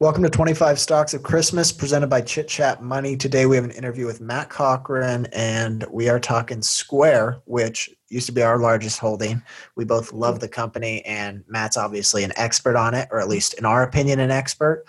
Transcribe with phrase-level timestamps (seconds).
[0.00, 3.16] Welcome to 25 Stocks of Christmas, presented by Chit Chat Money.
[3.16, 8.26] Today we have an interview with Matt Cochrane, and we are talking Square, which used
[8.26, 9.42] to be our largest holding.
[9.74, 13.54] We both love the company, and Matt's obviously an expert on it, or at least
[13.54, 14.84] in our opinion, an expert.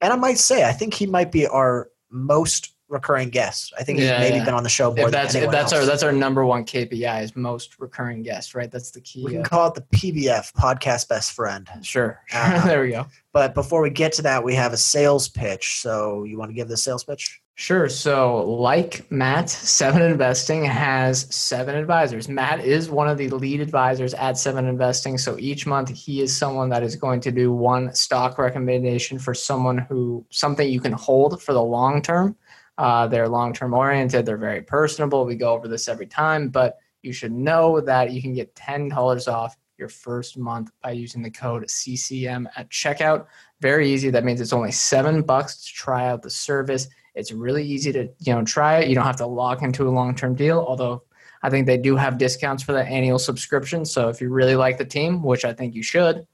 [0.00, 3.72] And I might say, I think he might be our most recurring guests.
[3.78, 4.44] I think he's maybe yeah.
[4.44, 5.82] been on the show more If that's if that's else.
[5.82, 8.70] our that's our number one KPI is most recurring guest, right?
[8.70, 9.24] That's the key.
[9.24, 11.68] we can call it the PBF, podcast best friend.
[11.82, 13.06] sure, Uh, there we go.
[13.32, 15.80] But before we get to that, we have a sales pitch.
[15.82, 17.42] So you want to give the sales pitch?
[17.56, 17.88] Sure.
[17.88, 22.28] So, like Matt, Seven Investing has seven advisors.
[22.28, 25.18] Matt is one of the lead advisors at Seven Investing.
[25.18, 29.34] So, each month he is someone that is going to do one stock recommendation for
[29.34, 32.36] someone who something you can hold for the long term.
[32.76, 35.24] Uh, they're long term oriented, they're very personable.
[35.24, 39.32] We go over this every time, but you should know that you can get $10
[39.32, 43.26] off your first month by using the code CCM at checkout.
[43.60, 44.10] Very easy.
[44.10, 46.88] That means it's only seven bucks to try out the service.
[47.14, 48.88] It's really easy to you know try it.
[48.88, 50.64] You don't have to lock into a long term deal.
[50.66, 51.02] Although
[51.42, 53.84] I think they do have discounts for the annual subscription.
[53.84, 56.26] So if you really like the team, which I think you should,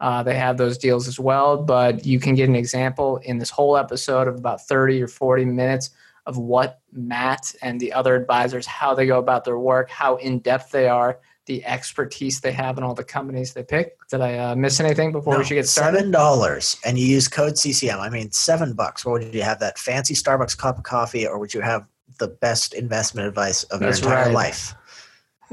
[0.00, 1.56] uh, they have those deals as well.
[1.62, 5.44] But you can get an example in this whole episode of about thirty or forty
[5.44, 5.90] minutes
[6.26, 10.40] of what Matt and the other advisors how they go about their work, how in
[10.40, 13.96] depth they are, the expertise they have and all the companies they pick.
[14.10, 15.96] Did I uh, miss anything before No, we should get started?
[15.96, 17.98] Seven dollars, and you use code CCM.
[17.98, 19.04] I mean, seven bucks.
[19.04, 19.58] What would you have?
[19.58, 21.86] That fancy Starbucks cup of coffee, or would you have
[22.18, 24.34] the best investment advice of That's your entire right.
[24.34, 24.74] life?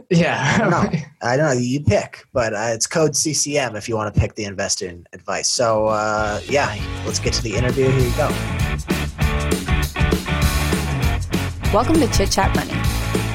[0.09, 0.57] Yeah.
[0.69, 0.99] No.
[1.21, 1.59] I don't know.
[1.59, 5.47] You pick, but uh, it's code CCM if you want to pick the investing advice.
[5.47, 7.89] So uh, yeah, let's get to the interview.
[7.89, 8.29] Here you go.
[11.73, 12.79] Welcome to Chit Chat Money.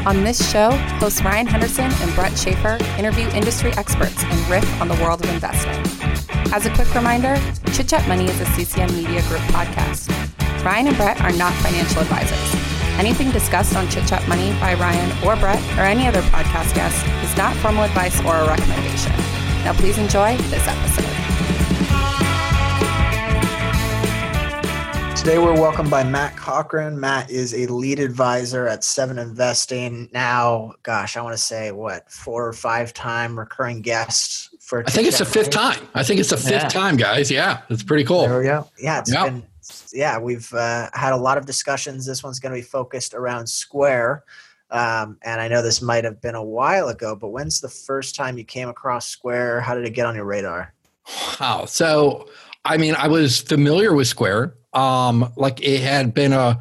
[0.07, 4.89] On this show, hosts Ryan Henderson and Brett Schafer interview industry experts and riff on
[4.89, 5.79] the world of investing.
[6.53, 7.37] As a quick reminder,
[7.75, 10.09] Chit Chat Money is a CCM Media Group podcast.
[10.65, 12.60] Ryan and Brett are not financial advisors.
[13.01, 17.07] Anything discussed on Chit Chat Money by Ryan or Brett or any other podcast guest
[17.25, 19.11] is not formal advice or a recommendation.
[19.65, 21.07] Now, please enjoy this episode.
[25.17, 27.01] Today we're welcomed by Matt Cochrane.
[27.01, 30.11] Matt is a lead advisor at Seven Investing.
[30.13, 34.85] Now, gosh, I want to say what four or five time recurring guest for.
[34.87, 35.89] I think it's the fifth time.
[35.95, 36.69] I think it's the fifth Yeah.
[36.69, 37.31] time, guys.
[37.31, 38.29] Yeah, it's pretty cool.
[38.29, 38.67] There we go.
[38.79, 39.25] Yeah, it's Yeah.
[39.25, 39.43] been
[39.93, 40.19] yeah.
[40.19, 42.07] We've uh, had a lot of discussions.
[42.07, 44.25] This one's going to be focused around Square,
[44.71, 47.17] um, and I know this might have been a while ago.
[47.17, 49.63] But when's the first time you came across Square?
[49.63, 50.75] How did it get on your radar?
[51.41, 51.65] Wow.
[51.65, 52.29] So,
[52.65, 54.55] I mean, I was familiar with Square.
[54.73, 56.61] Um, like it had been a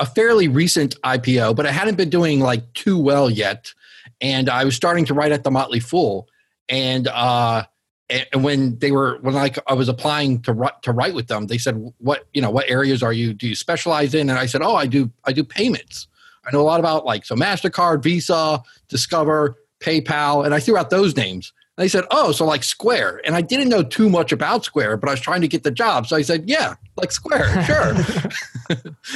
[0.00, 3.72] a- fairly recent IPO, but it hadn't been doing like too well yet.
[4.20, 6.28] And I was starting to write at the Motley Fool,
[6.68, 7.64] and uh,
[8.10, 11.46] and when they were when like I was applying to write to write with them,
[11.46, 12.50] they said, "What you know?
[12.50, 15.32] What areas are you do you specialize in?" And I said, "Oh, I do I
[15.32, 16.08] do payments.
[16.46, 20.88] I know a lot about like so Mastercard, Visa, Discover, PayPal, and I threw out
[20.90, 24.32] those names." And they said, "Oh, so like Square." And I didn't know too much
[24.32, 27.12] about Square, but I was trying to get the job, so I said, "Yeah, like
[27.12, 27.94] Square, sure."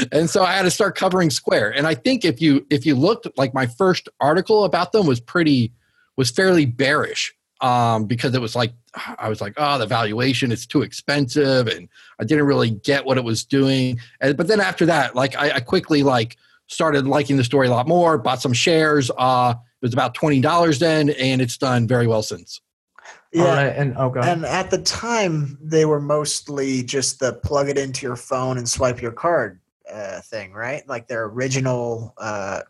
[0.12, 1.76] and so I had to start covering Square.
[1.76, 5.18] And I think if you if you looked like my first article about them was
[5.18, 5.72] pretty
[6.16, 8.72] was fairly bearish um, because it was like
[9.18, 11.88] I was like, oh, the valuation is too expensive, and
[12.20, 13.98] I didn't really get what it was doing.
[14.20, 16.36] And but then after that, like I, I quickly like
[16.66, 18.18] started liking the story a lot more.
[18.18, 19.10] Bought some shares.
[19.16, 22.60] Uh, it was about twenty dollars then, and it's done very well since.
[23.34, 23.68] All right.
[23.74, 24.20] And oh, go.
[24.20, 28.68] And at the time, they were mostly just the plug it into your phone and
[28.68, 29.58] swipe your card
[29.90, 30.86] uh, thing, right?
[30.86, 32.60] Like their original uh,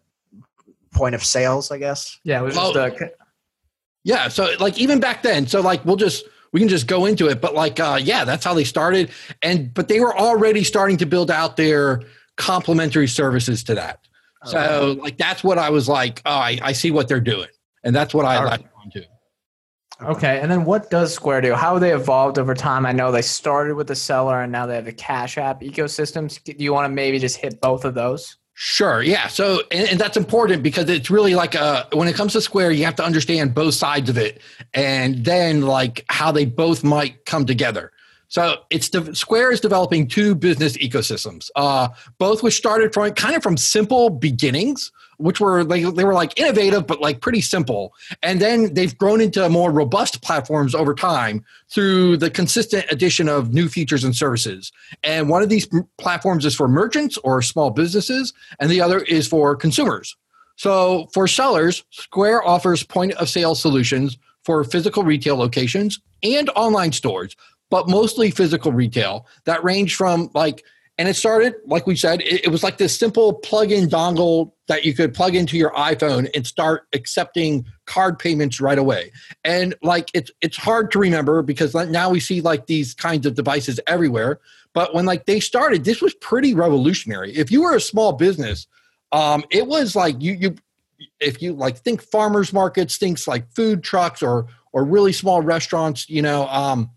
[0.94, 2.20] point of sales, I guess.
[2.22, 2.84] yeah, it was just Oh.
[2.84, 3.10] a
[4.04, 7.28] Yeah, so like even back then, so like we'll just we can just go into
[7.28, 9.10] it, but like uh yeah, that's how they started
[9.42, 12.02] and but they were already starting to build out their
[12.36, 14.00] complementary services to that.
[14.44, 17.48] So like that's what I was like, oh, I, I see what they're doing.
[17.84, 19.06] And that's what I All like on to.
[20.02, 21.54] Okay, and then what does Square do?
[21.54, 22.84] How have they evolved over time?
[22.84, 26.42] I know they started with the seller and now they have the Cash App ecosystems.
[26.42, 28.36] Do you want to maybe just hit both of those?
[28.54, 29.02] Sure.
[29.02, 29.28] Yeah.
[29.28, 32.72] So, and, and that's important because it's really like a, when it comes to Square,
[32.72, 34.40] you have to understand both sides of it
[34.74, 37.92] and then like how they both might come together.
[38.28, 41.88] So it's the Square is developing two business ecosystems, uh,
[42.18, 44.92] both which started from kind of from simple beginnings,
[45.22, 49.20] which were like they were like innovative but like pretty simple, and then they've grown
[49.20, 54.72] into more robust platforms over time through the consistent addition of new features and services.
[55.02, 59.26] And one of these platforms is for merchants or small businesses, and the other is
[59.26, 60.16] for consumers.
[60.56, 66.92] So for sellers, Square offers point of sale solutions for physical retail locations and online
[66.92, 67.36] stores,
[67.70, 70.64] but mostly physical retail that range from like
[70.98, 74.84] and it started like we said it, it was like this simple plug-in dongle that
[74.84, 79.12] you could plug into your iphone and start accepting card payments right away.
[79.44, 83.34] And like it's it's hard to remember because now we see like these kinds of
[83.34, 84.40] devices everywhere.
[84.74, 87.34] But when like they started this was pretty revolutionary.
[87.34, 88.66] If you were a small business
[89.12, 90.54] um, it was like you you
[91.20, 96.08] if you like think farmers markets things like food trucks or or really small restaurants
[96.08, 96.90] you know um,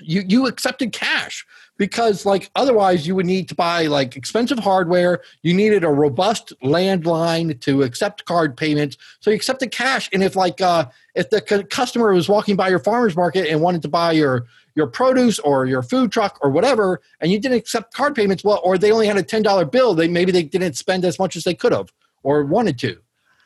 [0.00, 1.46] you you accepted cash
[1.76, 5.20] because like otherwise you would need to buy like expensive hardware.
[5.42, 8.96] You needed a robust landline to accept card payments.
[9.20, 10.08] So you accepted cash.
[10.12, 11.40] And if like uh if the
[11.70, 15.66] customer was walking by your farmers market and wanted to buy your your produce or
[15.66, 19.06] your food truck or whatever and you didn't accept card payments well or they only
[19.06, 21.92] had a $10 bill they maybe they didn't spend as much as they could have
[22.22, 22.96] or wanted to.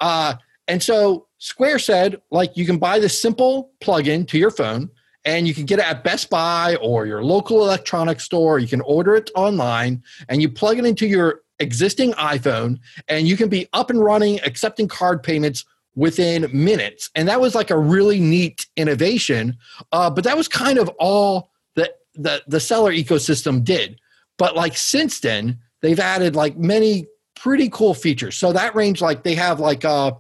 [0.01, 0.35] Uh
[0.69, 4.91] and so square said like you can buy this simple plug-in to your phone
[5.25, 8.59] and you can get it at Best Buy or your local electronics store.
[8.59, 12.79] You can order it online and you plug it into your existing iPhone
[13.09, 15.65] and you can be up and running accepting card payments
[15.95, 17.11] within minutes.
[17.15, 19.57] And that was like a really neat innovation.
[19.93, 24.01] Uh, but that was kind of all that the, the seller ecosystem did.
[24.39, 27.07] But like since then, they've added like many
[27.37, 28.37] pretty cool features.
[28.37, 30.13] So that range, like they have like uh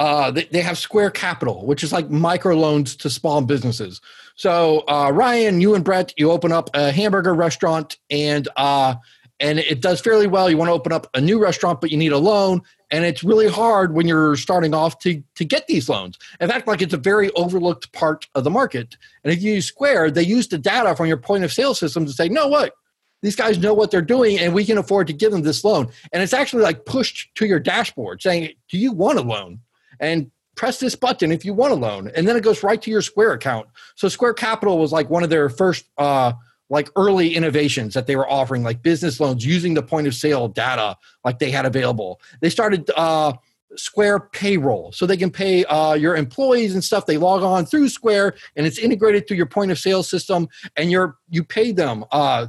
[0.00, 4.00] uh, they, they, have Square Capital, which is like microloans to small businesses.
[4.34, 8.94] So uh, Ryan, you and Brett, you open up a hamburger restaurant, and uh,
[9.40, 10.48] and it does fairly well.
[10.48, 13.22] You want to open up a new restaurant, but you need a loan, and it's
[13.22, 16.18] really hard when you're starting off to to get these loans.
[16.40, 18.96] In fact, like it's a very overlooked part of the market.
[19.22, 22.06] And if you use Square, they use the data from your point of sale system
[22.06, 22.72] to say, no, what
[23.20, 25.88] these guys know what they're doing and we can afford to give them this loan
[26.10, 29.60] and it's actually like pushed to your dashboard saying do you want a loan
[30.00, 32.10] and press this button if you want a loan.
[32.16, 33.68] And then it goes right to your square account.
[33.94, 36.32] So square capital was like one of their first uh,
[36.68, 40.48] like early innovations that they were offering like business loans using the point of sale
[40.48, 42.20] data like they had available.
[42.40, 43.34] They started uh,
[43.76, 44.92] square payroll.
[44.92, 47.06] So they can pay uh, your employees and stuff.
[47.06, 50.90] They log on through square and it's integrated through your point of sale system and
[50.90, 52.48] you're you pay them uh,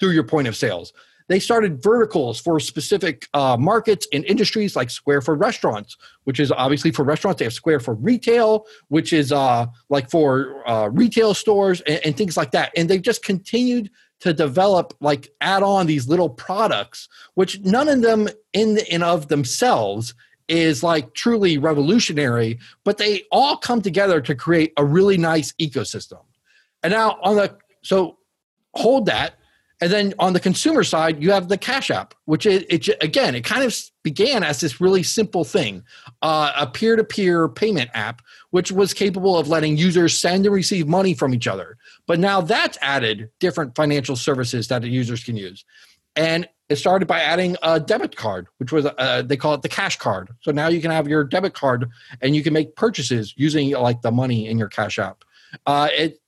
[0.00, 0.92] through your point of sales
[1.28, 6.50] they started verticals for specific uh, markets and industries like Square for restaurants, which is
[6.52, 7.38] obviously for restaurants.
[7.38, 12.16] They have Square for retail, which is uh, like for uh, retail stores and, and
[12.16, 12.72] things like that.
[12.76, 13.90] And they've just continued
[14.22, 19.26] to develop like add on these little products which none of them in and of
[19.26, 20.14] themselves
[20.46, 26.20] is like truly revolutionary but they all come together to create a really nice ecosystem
[26.84, 28.16] and now on the so
[28.74, 29.34] hold that
[29.82, 33.34] and then on the consumer side, you have the Cash App, which it, it again,
[33.34, 35.82] it kind of began as this really simple thing,
[36.22, 41.14] uh, a peer-to-peer payment app, which was capable of letting users send and receive money
[41.14, 41.78] from each other.
[42.06, 45.64] But now that's added different financial services that the users can use,
[46.14, 49.68] and it started by adding a debit card, which was uh, they call it the
[49.68, 50.30] Cash Card.
[50.42, 51.90] So now you can have your debit card
[52.20, 55.24] and you can make purchases using like the money in your Cash App.
[55.66, 56.21] Uh, it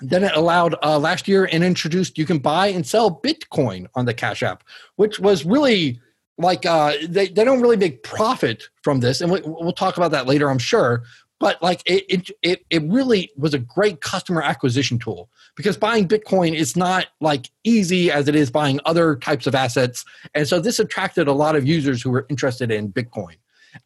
[0.00, 4.04] then it allowed uh, last year and introduced you can buy and sell Bitcoin on
[4.04, 4.64] the Cash App,
[4.96, 6.00] which was really
[6.38, 9.20] like uh, they, they don't really make profit from this.
[9.20, 11.02] And we, will talk about that later, I'm sure.
[11.40, 16.52] But like it, it, it, really was a great customer acquisition tool because buying Bitcoin
[16.52, 20.04] is not like easy as it is buying other types of assets.
[20.34, 23.36] And so this attracted a lot of users who were interested in Bitcoin.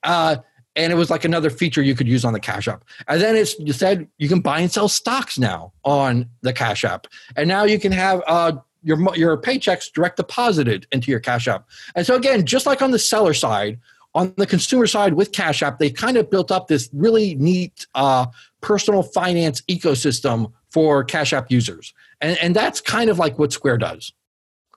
[0.02, 0.36] Uh,
[0.76, 2.84] and it was like another feature you could use on the Cash App.
[3.08, 6.84] And then it's you said you can buy and sell stocks now on the Cash
[6.84, 8.52] App, and now you can have uh,
[8.82, 11.68] your your paychecks direct deposited into your Cash App.
[11.94, 13.78] And so again, just like on the seller side,
[14.14, 17.86] on the consumer side with Cash App, they kind of built up this really neat
[17.94, 18.26] uh,
[18.60, 23.78] personal finance ecosystem for Cash App users, and and that's kind of like what Square
[23.78, 24.12] does.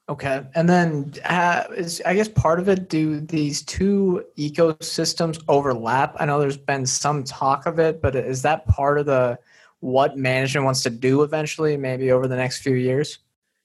[0.08, 2.90] Okay, and then uh, is I guess part of it.
[2.90, 6.16] Do these two ecosystems overlap?
[6.20, 9.40] I know there's been some talk of it, but is that part of the
[9.80, 13.18] what management wants to do eventually, maybe over the next few years?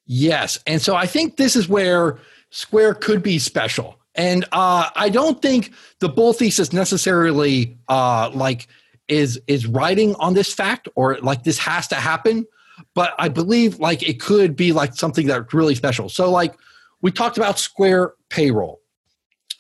[0.07, 2.19] Yes, and so I think this is where
[2.49, 8.67] Square could be special, and uh, I don't think the bull thesis necessarily uh, like
[9.09, 12.47] is is riding on this fact or like this has to happen
[12.95, 16.09] but I believe like it could be like something that's really special.
[16.09, 16.55] So like
[17.03, 18.81] we talked about Square payroll.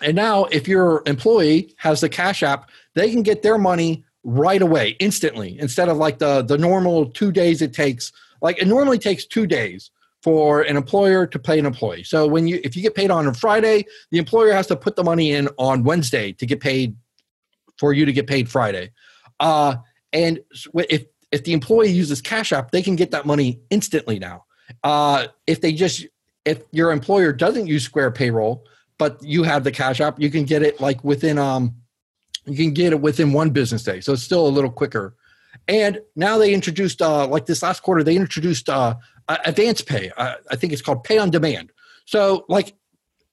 [0.02, 4.62] And now if your employee has the Cash app, they can get their money right
[4.62, 8.12] away, instantly, instead of like the the normal 2 days it takes.
[8.42, 9.90] Like it normally takes 2 days
[10.22, 12.02] for an employer to pay an employee.
[12.02, 14.96] So when you if you get paid on a Friday, the employer has to put
[14.96, 16.96] the money in on Wednesday to get paid
[17.78, 18.90] for you to get paid Friday.
[19.38, 19.76] Uh,
[20.12, 20.40] and
[20.88, 24.44] if if the employee uses Cash App, they can get that money instantly now.
[24.82, 26.06] Uh, if they just
[26.44, 28.64] if your employer doesn't use Square Payroll,
[28.98, 31.74] but you have the Cash App, you can get it like within um
[32.46, 34.00] you can get it within one business day.
[34.00, 35.14] So it's still a little quicker.
[35.68, 38.96] And now they introduced uh like this last quarter they introduced uh
[39.28, 40.10] advance pay.
[40.16, 41.72] Uh, I think it's called pay on demand.
[42.04, 42.74] So like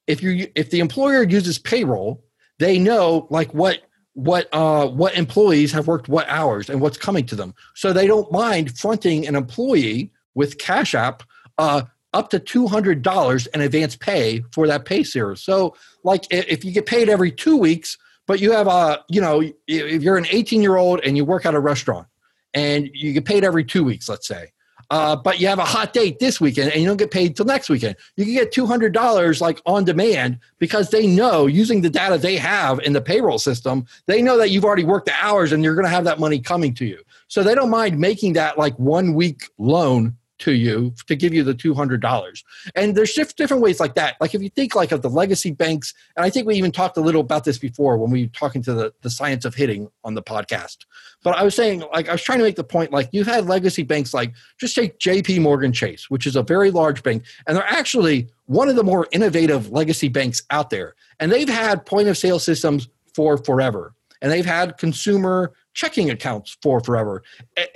[0.05, 2.23] if you if the employer uses payroll,
[2.59, 3.81] they know like what
[4.17, 7.53] what uh, what employees have worked what hours and what's coming to them.
[7.75, 11.21] So they don't mind fronting an employee with Cash App
[11.59, 11.83] uh,
[12.13, 15.41] up to two hundred dollars in advance pay for that pay series.
[15.43, 17.95] So like if you get paid every two weeks,
[18.25, 21.45] but you have a you know if you're an eighteen year old and you work
[21.45, 22.07] at a restaurant
[22.55, 24.51] and you get paid every two weeks, let's say,
[24.89, 27.45] uh, but you have a hot date this weekend and you don't get paid till
[27.45, 27.95] next weekend.
[28.15, 32.79] You can get $200 like on demand because they know using the data they have
[32.79, 35.85] in the payroll system, they know that you've already worked the hours and you're going
[35.85, 37.01] to have that money coming to you.
[37.27, 41.43] So they don't mind making that like one week loan to you to give you
[41.43, 42.43] the $200
[42.75, 44.15] and there's different ways like that.
[44.21, 46.97] Like if you think like of the legacy banks and i think we even talked
[46.97, 49.89] a little about this before when we were talking to the, the science of hitting
[50.03, 50.85] on the podcast.
[51.23, 53.45] But i was saying like i was trying to make the point like you've had
[53.47, 57.57] legacy banks like just take jp morgan chase which is a very large bank and
[57.57, 60.95] they're actually one of the more innovative legacy banks out there.
[61.19, 63.93] And they've had point of sale systems for forever.
[64.21, 67.23] And they've had consumer checking accounts for forever.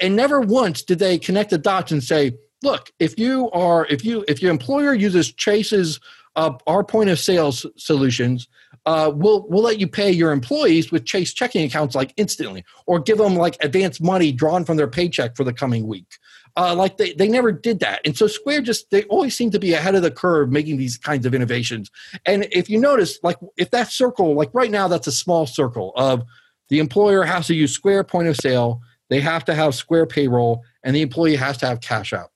[0.01, 4.06] And never once did they connect the dots and say look, if you are if
[4.06, 6.00] you if your employer uses Chase's
[6.36, 8.48] uh, our point of sales solutions,
[8.86, 13.00] uh, we'll we'll let you pay your employees with Chase checking accounts like instantly, or
[13.00, 16.18] give them like advance money drawn from their paycheck for the coming week.
[16.58, 18.01] Uh, like they, they never did that.
[18.03, 20.98] And so Square just they always seem to be ahead of the curve making these
[20.98, 21.89] kinds of innovations.
[22.25, 25.94] And if you notice, like if that circle, like right now, that's a small circle
[25.96, 26.24] of
[26.68, 30.63] the employer has to use Square point of sale, they have to have Square payroll,
[30.84, 32.30] and the employee has to have Cash App.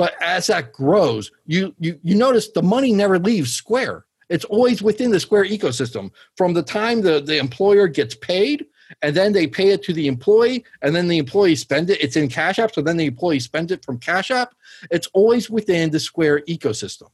[0.00, 4.06] But as that grows, you you you notice the money never leaves Square.
[4.30, 6.10] It's always within the Square ecosystem.
[6.38, 8.64] From the time the, the employer gets paid,
[9.02, 12.02] and then they pay it to the employee, and then the employee spends it.
[12.02, 14.54] It's in Cash App, so then the employee spends it from Cash App.
[14.90, 17.10] It's always within the Square ecosystem.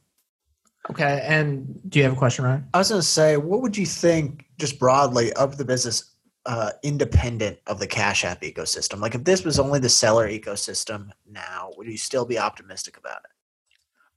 [0.89, 2.69] Okay, and do you have a question, Ryan?
[2.73, 6.15] I was going to say, what would you think, just broadly, of the business
[6.47, 8.99] uh, independent of the Cash App ecosystem?
[8.99, 13.19] Like, if this was only the seller ecosystem now, would you still be optimistic about
[13.25, 13.31] it?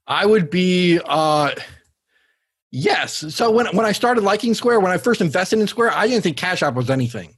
[0.07, 1.01] I would be.
[1.05, 1.55] Uh,
[2.71, 3.35] yes.
[3.35, 6.23] So when when I started liking Square, when I first invested in Square, I didn't
[6.23, 7.37] think Cash App was anything.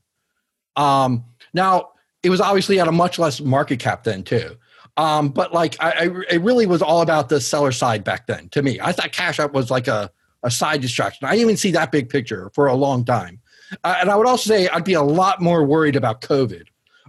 [0.76, 1.90] Um, now
[2.22, 4.56] it was obviously at a much less market cap then too.
[4.96, 8.48] Um, but like I, I, it really was all about the seller side back then.
[8.50, 10.10] To me, I thought Cash App was like a
[10.42, 11.26] a side distraction.
[11.26, 13.40] I didn't even see that big picture for a long time.
[13.84, 16.64] Uh, and I would also say I'd be a lot more worried about COVID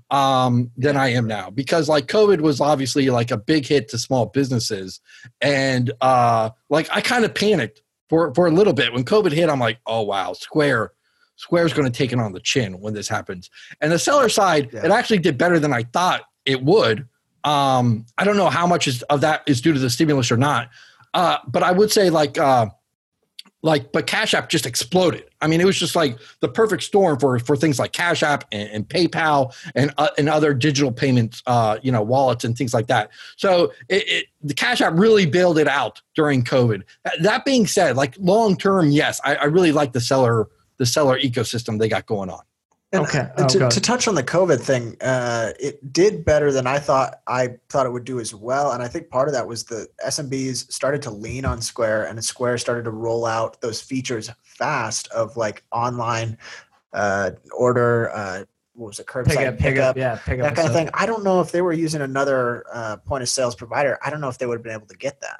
[0.10, 3.98] um, than I am now because like COVID was obviously like a big hit to
[3.98, 5.02] small businesses,
[5.42, 9.50] and uh, like I kind of panicked for for a little bit when COVID hit.
[9.50, 10.92] I'm like, oh wow, Square.
[11.36, 13.50] Square's going to take it on the chin when this happens.
[13.82, 14.86] And the seller side, yeah.
[14.86, 17.08] it actually did better than I thought it would.
[17.44, 20.38] Um, I don't know how much is, of that is due to the stimulus or
[20.38, 20.70] not,
[21.16, 22.68] uh, but I would say like uh,
[23.64, 25.24] like but cash app just exploded.
[25.42, 28.46] I mean it was just like the perfect storm for for things like cash app
[28.52, 32.74] and, and paypal and uh, and other digital payments uh, you know wallets and things
[32.74, 33.10] like that.
[33.38, 36.84] So it, it, the cash app really bailed it out during covid.
[37.22, 41.20] That being said like long term yes I, I really like the seller the seller
[41.20, 42.42] ecosystem they got going on
[42.94, 43.28] and okay.
[43.38, 47.22] Oh, to, to, touch on the COVID thing, uh, it did better than I thought.
[47.26, 49.88] I thought it would do as well, and I think part of that was the
[50.06, 55.08] SMBs started to lean on Square, and Square started to roll out those features fast
[55.08, 56.38] of like online
[56.94, 58.12] uh, order.
[58.12, 58.44] Uh,
[58.76, 59.08] what was it?
[59.08, 60.90] Curbside pick up, pick up, yeah, pick up that kind of thing.
[60.94, 63.98] I don't know if they were using another uh, point of sales provider.
[64.06, 65.40] I don't know if they would have been able to get that.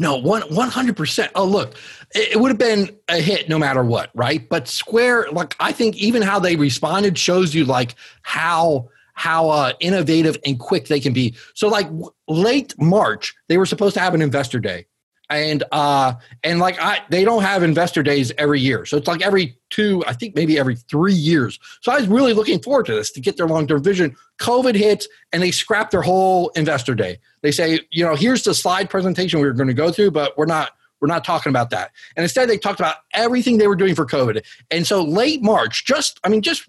[0.00, 1.30] No, one one hundred percent.
[1.34, 1.74] Oh, look,
[2.14, 4.48] it, it would have been a hit no matter what, right?
[4.48, 9.72] But Square, like I think, even how they responded shows you like how how uh,
[9.80, 11.36] innovative and quick they can be.
[11.52, 11.86] So, like
[12.26, 14.86] late March, they were supposed to have an investor day,
[15.30, 18.84] and uh and like i they don't have investor days every year.
[18.84, 21.58] So it's like every two i think maybe every three years.
[21.80, 24.16] So i was really looking forward to this to get their long-term vision.
[24.38, 27.18] Covid hits and they scrap their whole investor day.
[27.42, 30.36] They say you know here's the slide presentation we are going to go through but
[30.36, 31.92] we're not we're not talking about that.
[32.16, 34.44] And instead they talked about everything they were doing for covid.
[34.70, 36.68] And so late march just i mean just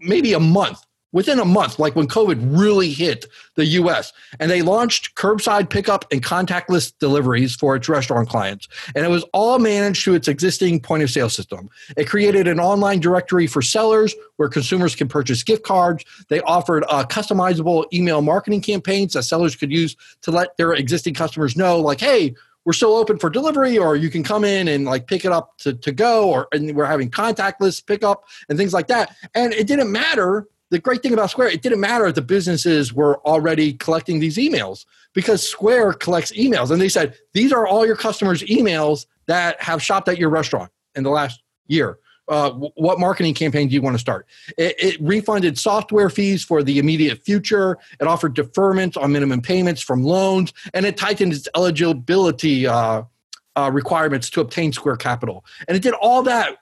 [0.00, 0.84] maybe a month
[1.14, 4.12] within a month, like when COVID really hit the US.
[4.40, 8.68] And they launched curbside pickup and contactless deliveries for its restaurant clients.
[8.96, 11.70] And it was all managed through its existing point of sale system.
[11.96, 16.04] It created an online directory for sellers where consumers can purchase gift cards.
[16.28, 21.14] They offered uh, customizable email marketing campaigns that sellers could use to let their existing
[21.14, 24.84] customers know, like, hey, we're still open for delivery or you can come in and
[24.86, 28.72] like pick it up to, to go or and we're having contactless pickup and things
[28.72, 32.16] like that and it didn't matter the great thing about Square, it didn't matter if
[32.16, 36.72] the businesses were already collecting these emails because Square collects emails.
[36.72, 40.72] And they said, these are all your customers' emails that have shopped at your restaurant
[40.96, 41.98] in the last year.
[42.26, 44.26] Uh, what marketing campaign do you want to start?
[44.58, 47.78] It, it, refunded software fees for the immediate future.
[48.00, 53.02] It offered deferment on minimum payments from loans, and it tightened its eligibility uh,
[53.54, 55.44] uh, requirements to obtain Square Capital.
[55.68, 56.56] And it did all that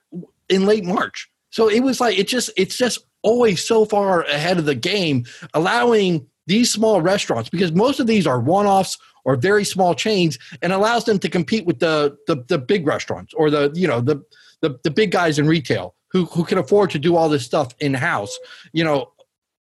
[0.51, 1.31] in late March.
[1.49, 5.25] So it was like it just it's just always so far ahead of the game,
[5.55, 10.39] allowing these small restaurants, because most of these are one offs or very small chains,
[10.63, 14.01] and allows them to compete with the, the, the big restaurants or the, you know,
[14.01, 14.21] the,
[14.61, 17.73] the, the big guys in retail who, who can afford to do all this stuff
[17.79, 18.37] in house.
[18.73, 19.13] You know,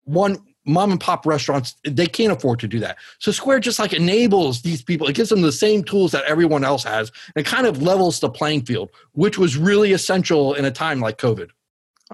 [0.04, 2.96] one mom and pop restaurants they can't afford to do that.
[3.18, 5.08] So square just like enables these people.
[5.08, 8.30] It gives them the same tools that everyone else has and kind of levels the
[8.30, 11.50] playing field which was really essential in a time like covid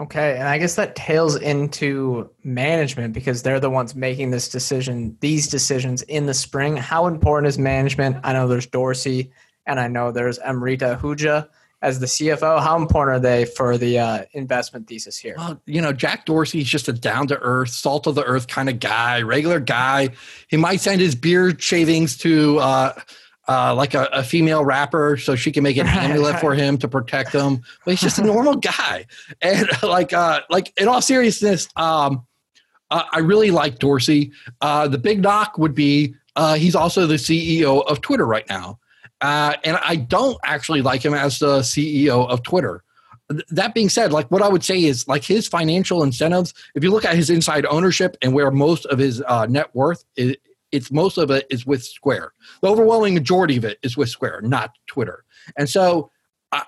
[0.00, 5.16] Okay, and I guess that tails into management because they're the ones making this decision,
[5.20, 6.76] these decisions in the spring.
[6.76, 8.18] How important is management?
[8.22, 9.32] I know there's Dorsey,
[9.66, 11.48] and I know there's Amrita Ahuja
[11.82, 12.60] as the CFO.
[12.62, 15.34] How important are they for the uh, investment thesis here?
[15.36, 18.68] Well, you know, Jack Dorsey's just a down to earth, salt of the earth kind
[18.68, 20.10] of guy, regular guy.
[20.48, 22.58] He might send his beard shavings to.
[22.58, 22.92] Uh,
[23.48, 26.86] uh, like a, a, female rapper so she can make an amulet for him to
[26.86, 27.62] protect him.
[27.84, 29.06] But he's just a normal guy.
[29.40, 32.26] And like, uh, like in all seriousness, um,
[32.90, 34.32] uh, I really like Dorsey.
[34.60, 38.78] Uh, the big knock would be uh, he's also the CEO of Twitter right now.
[39.20, 42.84] Uh, and I don't actually like him as the CEO of Twitter.
[43.50, 46.90] That being said, like what I would say is like his financial incentives, if you
[46.90, 50.36] look at his inside ownership and where most of his net worth is,
[50.72, 52.32] it's most of it is with Square.
[52.62, 55.24] The overwhelming majority of it is with Square, not Twitter.
[55.56, 56.10] And so
[56.52, 56.64] I,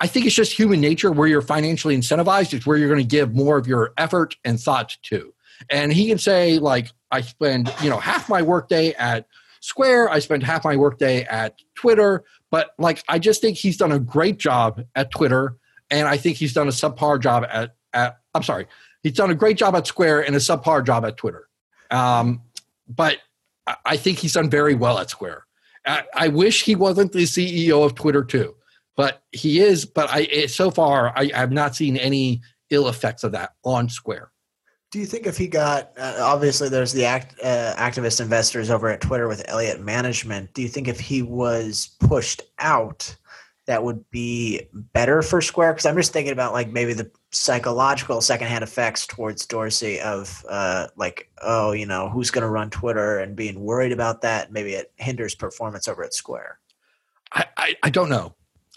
[0.00, 2.52] I think it's just human nature where you're financially incentivized.
[2.54, 5.32] It's where you're going to give more of your effort and thought to.
[5.70, 9.26] And he can say, like, I spend, you know, half my workday at
[9.60, 12.24] Square, I spend half my workday at Twitter.
[12.50, 15.56] But like, I just think he's done a great job at Twitter.
[15.90, 18.66] And I think he's done a subpar job at, at I'm sorry,
[19.02, 21.48] he's done a great job at Square and a subpar job at Twitter.
[21.90, 22.42] Um,
[22.88, 23.18] but
[23.84, 25.44] I think he's done very well at Square.
[25.86, 28.54] I, I, wish he wasn't the CEO of Twitter too,
[28.96, 29.84] but he is.
[29.84, 33.88] But I eh, so far I, have not seen any ill effects of that on
[33.88, 34.30] Square.
[34.92, 38.88] Do you think if he got uh, obviously there's the act, uh, activist investors over
[38.88, 40.54] at Twitter with Elliott Management?
[40.54, 43.16] Do you think if he was pushed out?
[43.66, 45.74] That would be better for Square?
[45.74, 50.86] Because I'm just thinking about like maybe the psychological secondhand effects towards Dorsey of uh,
[50.96, 54.52] like, oh, you know, who's going to run Twitter and being worried about that.
[54.52, 56.58] Maybe it hinders performance over at Square.
[57.32, 58.34] I, I, I don't know.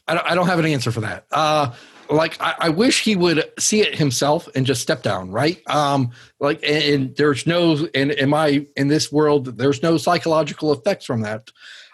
[0.07, 1.25] I don't, I don't have an answer for that.
[1.31, 1.71] Uh,
[2.09, 5.61] like I, I, wish he would see it himself and just step down, right?
[5.69, 10.73] Um, like, and, and there's no, and in my in this world, there's no psychological
[10.73, 11.51] effects from that.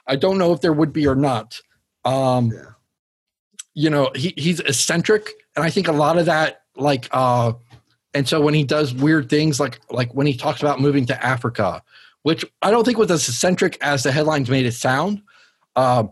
[0.08, 1.60] I don't know if there would be or not.
[2.05, 2.74] Um, yeah
[3.75, 5.29] you know he, he's eccentric.
[5.55, 7.53] And i think a lot of that like uh
[8.13, 11.25] and so when he does weird things like like when he talks about moving to
[11.25, 11.83] africa
[12.23, 15.21] which i don't think was as eccentric as the headlines made it sound.
[15.75, 16.05] Uh,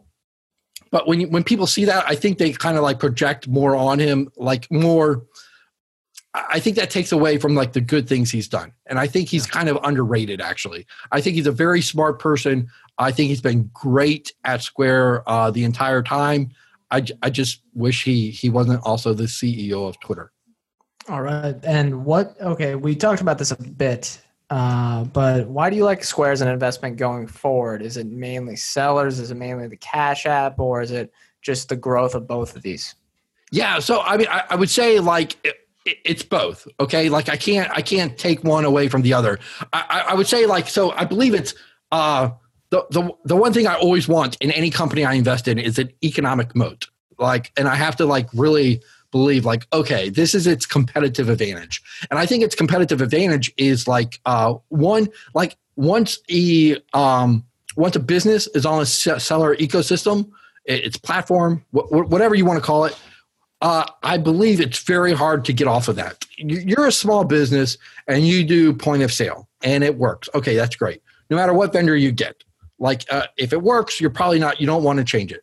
[0.92, 3.76] but when you, when people see that i think they kind of like project more
[3.76, 5.24] on him like more.
[6.36, 8.74] I think that takes away from like the good things he's done.
[8.86, 10.86] And i think he's kind of underrated actually.
[11.12, 12.70] I think he's a very smart person.
[12.98, 16.52] I think he's been great at square uh, the entire time
[16.94, 20.32] I, I just wish he he wasn't also the CEO of Twitter.
[21.10, 21.56] All right.
[21.64, 26.04] And what, okay, we talked about this a bit, uh, but why do you like
[26.04, 27.82] Square as an investment going forward?
[27.82, 29.20] Is it mainly sellers?
[29.20, 30.60] Is it mainly the Cash App?
[30.60, 32.96] Or is it just the growth of both of these?
[33.52, 33.80] Yeah.
[33.80, 37.70] So, I mean, I, I would say like, it, it's both okay like i can't
[37.72, 39.38] i can't take one away from the other
[39.74, 41.54] i, I would say like so i believe it's
[41.92, 42.30] uh
[42.74, 45.78] the, the the one thing I always want in any company I invest in is
[45.78, 46.88] an economic moat.
[47.20, 48.82] Like, and I have to like really
[49.12, 51.84] believe like, okay, this is its competitive advantage.
[52.10, 57.46] And I think its competitive advantage is like uh, one, like once a um,
[57.78, 60.32] once a business is on a seller ecosystem,
[60.66, 63.00] its platform, wh- whatever you want to call it,
[63.62, 66.26] uh, I believe it's very hard to get off of that.
[66.38, 70.28] You're a small business and you do point of sale and it works.
[70.34, 71.04] Okay, that's great.
[71.30, 72.44] No matter what vendor you get,
[72.84, 74.60] like uh, if it works, you're probably not.
[74.60, 75.42] You don't want to change it.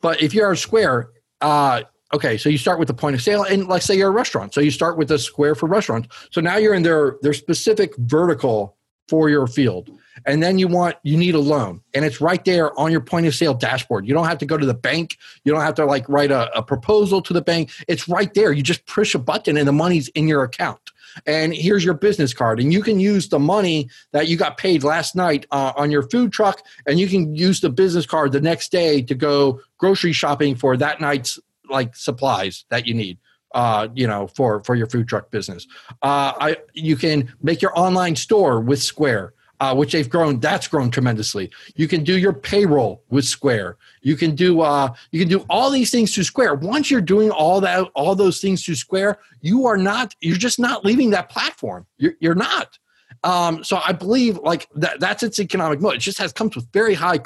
[0.00, 1.82] But if you're a Square, uh,
[2.14, 4.54] okay, so you start with the point of sale, and let's say you're a restaurant,
[4.54, 6.08] so you start with a Square for restaurants.
[6.30, 8.76] So now you're in their their specific vertical
[9.08, 9.90] for your field
[10.26, 13.26] and then you want you need a loan and it's right there on your point
[13.26, 15.84] of sale dashboard you don't have to go to the bank you don't have to
[15.84, 19.18] like write a, a, proposal to the bank it's right there you just push a
[19.18, 20.90] button and the money's in your account
[21.26, 24.82] and here's your business card and you can use the money that you got paid
[24.82, 28.40] last night uh, on your food truck and you can use the business card the
[28.40, 31.38] next day to go grocery shopping for that night's
[31.70, 33.18] like supplies that you need
[33.54, 35.66] uh, you know, for for your food truck business.
[36.02, 40.40] Uh, I you can make your online store with Square uh, which they've grown.
[40.40, 41.50] That's grown tremendously.
[41.74, 43.76] You can do your payroll with Square.
[44.02, 46.56] You can do uh, you can do all these things through Square.
[46.56, 50.14] Once you're doing all that, all those things through Square, you are not.
[50.20, 51.86] You're just not leaving that platform.
[51.98, 52.78] You're, you're not.
[53.22, 55.00] Um, so I believe like that.
[55.00, 55.94] That's its economic moat.
[55.94, 57.20] It just has comes with very high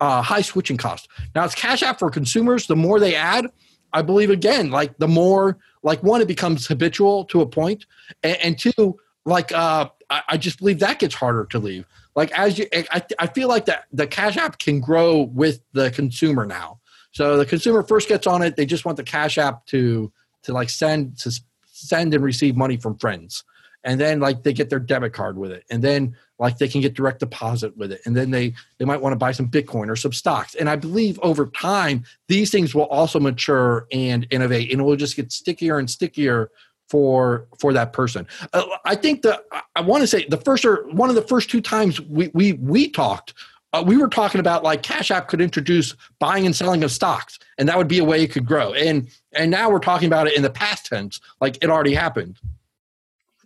[0.00, 1.08] uh, high switching costs.
[1.34, 2.66] Now it's Cash App for consumers.
[2.66, 3.46] The more they add,
[3.92, 7.86] I believe again, like the more like one, it becomes habitual to a point,
[8.22, 11.86] and, and two, like uh, I, I just believe that gets harder to leave.
[12.14, 15.90] Like as you, I, I feel like that the Cash App can grow with the
[15.90, 16.80] consumer now.
[17.12, 20.52] So the consumer first gets on it, they just want the Cash App to to
[20.52, 21.32] like send to
[21.64, 23.44] send and receive money from friends,
[23.84, 26.80] and then like they get their debit card with it, and then like they can
[26.80, 29.88] get direct deposit with it, and then they they might want to buy some Bitcoin
[29.88, 30.54] or some stocks.
[30.54, 34.96] And I believe over time these things will also mature and innovate, and it will
[34.96, 36.50] just get stickier and stickier
[36.88, 38.26] for for that person.
[38.52, 39.40] Uh, I think that
[39.76, 42.54] I want to say the first or one of the first two times we we
[42.54, 43.34] we talked,
[43.72, 47.38] uh, we were talking about like Cash App could introduce buying and selling of stocks,
[47.58, 48.72] and that would be a way it could grow.
[48.72, 52.38] And and now we're talking about it in the past tense, like it already happened.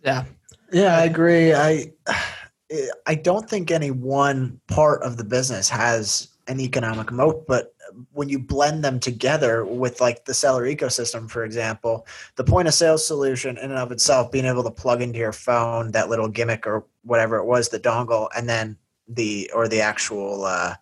[0.03, 0.25] Yeah,
[0.71, 1.53] yeah, I agree.
[1.53, 1.91] I
[3.05, 7.73] I don't think any one part of the business has an economic moat, but
[8.11, 12.73] when you blend them together with like the seller ecosystem, for example, the point of
[12.73, 16.27] sale solution in and of itself, being able to plug into your phone that little
[16.27, 18.77] gimmick or whatever it was, the dongle, and then
[19.07, 20.75] the or the actual uh,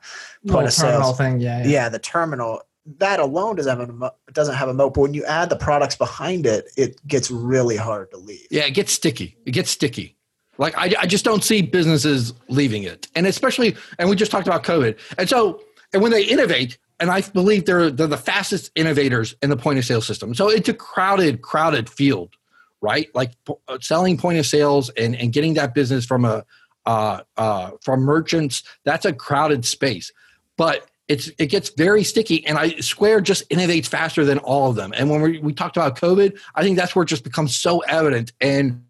[0.48, 2.62] point of sale thing, yeah, yeah, yeah, the terminal.
[2.98, 5.96] That alone doesn't have a doesn't have a moat, but when you add the products
[5.96, 8.48] behind it, it gets really hard to leave.
[8.50, 9.38] Yeah, it gets sticky.
[9.46, 10.16] It gets sticky.
[10.58, 14.48] Like I, I just don't see businesses leaving it, and especially, and we just talked
[14.48, 15.62] about COVID, and so,
[15.94, 19.80] and when they innovate, and I believe they're they're the fastest innovators in the point
[19.80, 20.34] of sale system.
[20.34, 22.36] So it's a crowded, crowded field,
[22.80, 23.14] right?
[23.14, 23.32] Like
[23.68, 26.46] uh, selling point of sales and and getting that business from a
[26.86, 28.64] uh, uh, from merchants.
[28.86, 30.12] That's a crowded space,
[30.58, 32.46] but it's it gets very sticky.
[32.46, 34.94] And I Square just innovates faster than all of them.
[34.96, 37.80] And when we we talked about COVID, I think that's where it just becomes so
[37.80, 38.86] evident and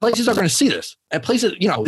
[0.00, 1.86] places are going to see this and places you know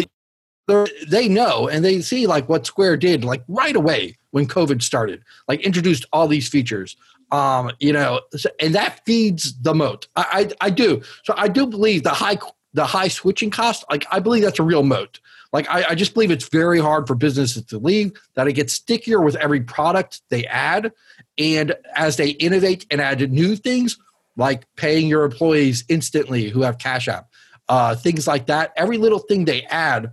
[1.07, 5.23] they know and they see like what square did like right away when covid started
[5.49, 6.97] like introduced all these features
[7.33, 8.21] um you know
[8.61, 12.39] and that feeds the moat I, I i, do so i do believe the high
[12.75, 15.19] the high switching cost like i believe that's a real moat
[15.53, 18.75] like I, I just believe it's very hard for businesses to leave that it gets
[18.75, 20.93] stickier with every product they add
[21.39, 23.99] and as they innovate and add new things
[24.37, 27.29] like paying your employees instantly who have cash app
[27.69, 28.73] uh, things like that.
[28.77, 30.13] Every little thing they add,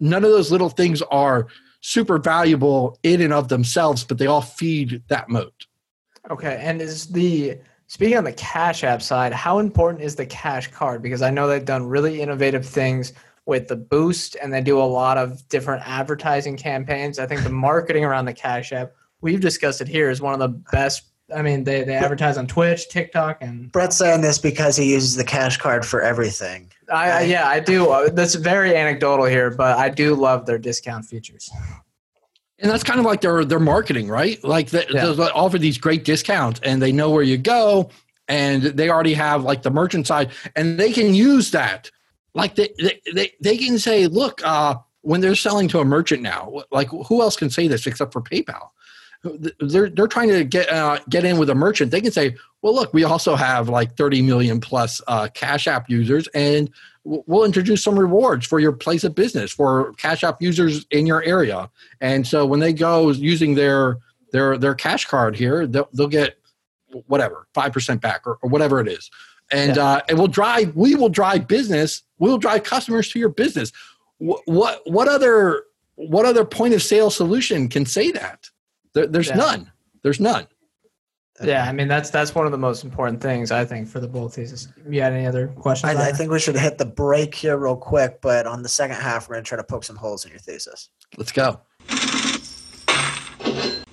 [0.00, 1.46] none of those little things are
[1.80, 5.66] super valuable in and of themselves, but they all feed that moat.
[6.30, 10.68] Okay, and is the speaking on the Cash App side, how important is the Cash
[10.68, 11.02] Card?
[11.02, 13.12] Because I know they've done really innovative things
[13.46, 17.18] with the Boost, and they do a lot of different advertising campaigns.
[17.18, 20.38] I think the marketing around the Cash App, we've discussed it here, is one of
[20.38, 24.76] the best I mean, they, they advertise on Twitch, TikTok, and Brett's saying this because
[24.76, 26.70] he uses the cash card for everything.
[26.90, 27.90] I, I yeah, I do.
[27.90, 31.50] Uh, that's very anecdotal here, but I do love their discount features.
[32.60, 34.42] And that's kind of like their their marketing, right?
[34.42, 35.06] Like they, yeah.
[35.06, 37.90] they offer these great discounts, and they know where you go,
[38.26, 41.90] and they already have like the merchant side, and they can use that.
[42.34, 46.22] Like they they they, they can say, look, uh, when they're selling to a merchant
[46.22, 48.70] now, like who else can say this except for PayPal?
[49.22, 51.90] They're they're trying to get uh, get in with a merchant.
[51.90, 55.90] They can say, well, look, we also have like 30 million plus uh, Cash App
[55.90, 56.70] users, and
[57.04, 61.22] we'll introduce some rewards for your place of business for Cash App users in your
[61.22, 61.70] area.
[62.00, 63.98] And so when they go using their
[64.32, 66.38] their their cash card here, they'll, they'll get
[67.06, 69.10] whatever five percent back or, or, whatever it is,
[69.50, 69.84] and yeah.
[69.84, 72.02] uh, and we'll drive we will drive business.
[72.18, 73.72] We'll drive customers to your business.
[74.18, 75.64] What what, what other
[75.96, 78.50] what other point of sale solution can say that?
[78.94, 79.36] There, there's yeah.
[79.36, 79.72] none.
[80.02, 80.46] There's none.
[81.42, 84.08] Yeah, I mean that's that's one of the most important things I think for the
[84.08, 84.68] bull thesis.
[84.88, 85.94] You had any other questions?
[85.94, 88.96] I, I think we should hit the break here real quick, but on the second
[88.96, 90.88] half, we're going to try to poke some holes in your thesis.
[91.16, 91.60] Let's go.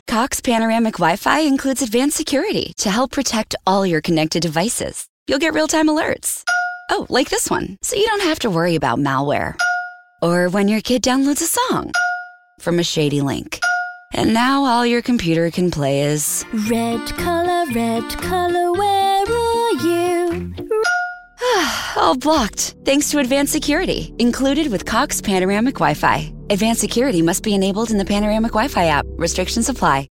[0.07, 5.07] Cox Panoramic Wi Fi includes advanced security to help protect all your connected devices.
[5.27, 6.43] You'll get real time alerts.
[6.89, 9.55] Oh, like this one, so you don't have to worry about malware.
[10.21, 11.91] Or when your kid downloads a song
[12.59, 13.59] from a shady link.
[14.17, 20.55] And now all your computer can play is Red color, red color, where are you?
[21.97, 26.33] all blocked thanks to advanced security included with Cox Panoramic Wi Fi.
[26.49, 29.05] Advanced security must be enabled in the Panoramic Wi Fi app.
[29.17, 30.07] Restrictions apply.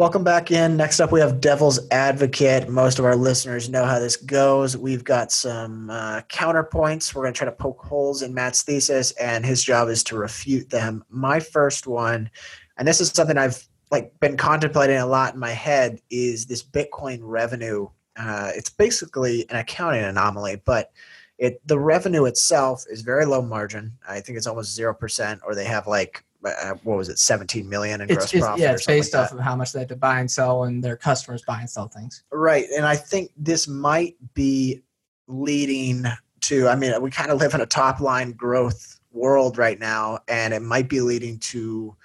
[0.00, 0.78] Welcome back in.
[0.78, 2.70] Next up, we have Devil's Advocate.
[2.70, 4.74] Most of our listeners know how this goes.
[4.74, 7.14] We've got some uh, counterpoints.
[7.14, 10.16] We're going to try to poke holes in Matt's thesis, and his job is to
[10.16, 11.04] refute them.
[11.10, 12.30] My first one,
[12.78, 16.62] and this is something I've like been contemplating a lot in my head, is this
[16.62, 17.86] Bitcoin revenue.
[18.16, 20.92] Uh, it's basically an accounting anomaly, but
[21.36, 23.98] it the revenue itself is very low margin.
[24.08, 28.00] I think it's almost zero percent, or they have like what was it, 17 million
[28.00, 28.60] in it's, gross it's, profit?
[28.60, 30.82] yeah, it's based like off of how much they have to buy and sell, and
[30.82, 32.24] their customers buy and sell things.
[32.32, 32.66] Right.
[32.76, 34.82] And I think this might be
[35.26, 36.04] leading
[36.42, 40.20] to, I mean, we kind of live in a top line growth world right now,
[40.28, 41.96] and it might be leading to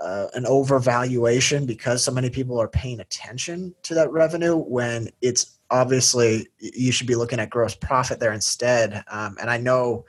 [0.00, 5.58] uh, an overvaluation because so many people are paying attention to that revenue when it's
[5.70, 9.04] obviously you should be looking at gross profit there instead.
[9.08, 10.06] Um, and I know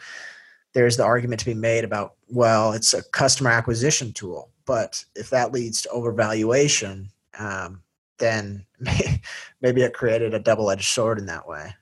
[0.74, 5.30] there's the argument to be made about well it's a customer acquisition tool but if
[5.30, 7.08] that leads to overvaluation
[7.40, 7.82] um,
[8.20, 8.66] then
[9.62, 11.74] maybe it created a double-edged sword in that way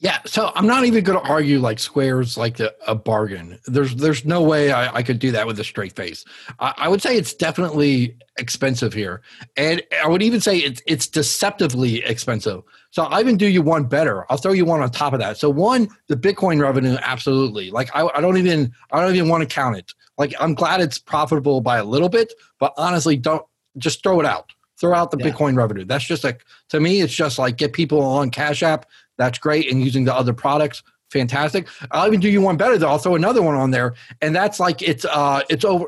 [0.00, 3.58] Yeah, so I'm not even going to argue like Square's like a, a bargain.
[3.66, 6.24] There's there's no way I, I could do that with a straight face.
[6.60, 9.22] I, I would say it's definitely expensive here,
[9.56, 12.62] and I would even say it's it's deceptively expensive.
[12.90, 14.24] So I even do you one better.
[14.30, 15.36] I'll throw you one on top of that.
[15.36, 17.70] So one, the Bitcoin revenue, absolutely.
[17.70, 19.92] Like I, I don't even I don't even want to count it.
[20.16, 23.44] Like I'm glad it's profitable by a little bit, but honestly, don't
[23.76, 24.52] just throw it out.
[24.80, 25.30] Throw out the Yeah.
[25.30, 25.84] Bitcoin revenue.
[25.84, 28.86] That's just like to me, it's just like get people on Cash App.
[29.16, 31.66] That's great, and using the other products, fantastic.
[31.90, 32.88] I'll even do you one better though.
[32.88, 35.86] I'll throw another one on there, and that's like it's uh it's over.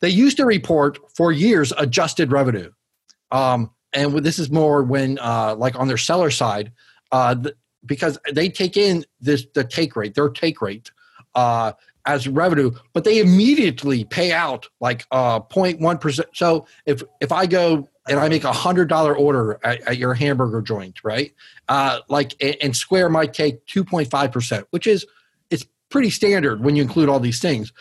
[0.00, 2.72] They used to report for years adjusted revenue,
[3.30, 6.72] um, and this is more when uh like on their seller side,
[7.12, 10.90] uh, th- because they take in this the take rate, their take rate,
[11.34, 11.72] uh,
[12.06, 16.28] as revenue, but they immediately pay out like uh 0.1 percent.
[16.34, 20.14] So if if I go and I make a hundred dollar order at, at your
[20.14, 21.32] hamburger joint, right?
[21.68, 25.06] Uh, like and, and Square might take 2.5 percent, which is
[25.50, 27.72] it's pretty standard when you include all these things.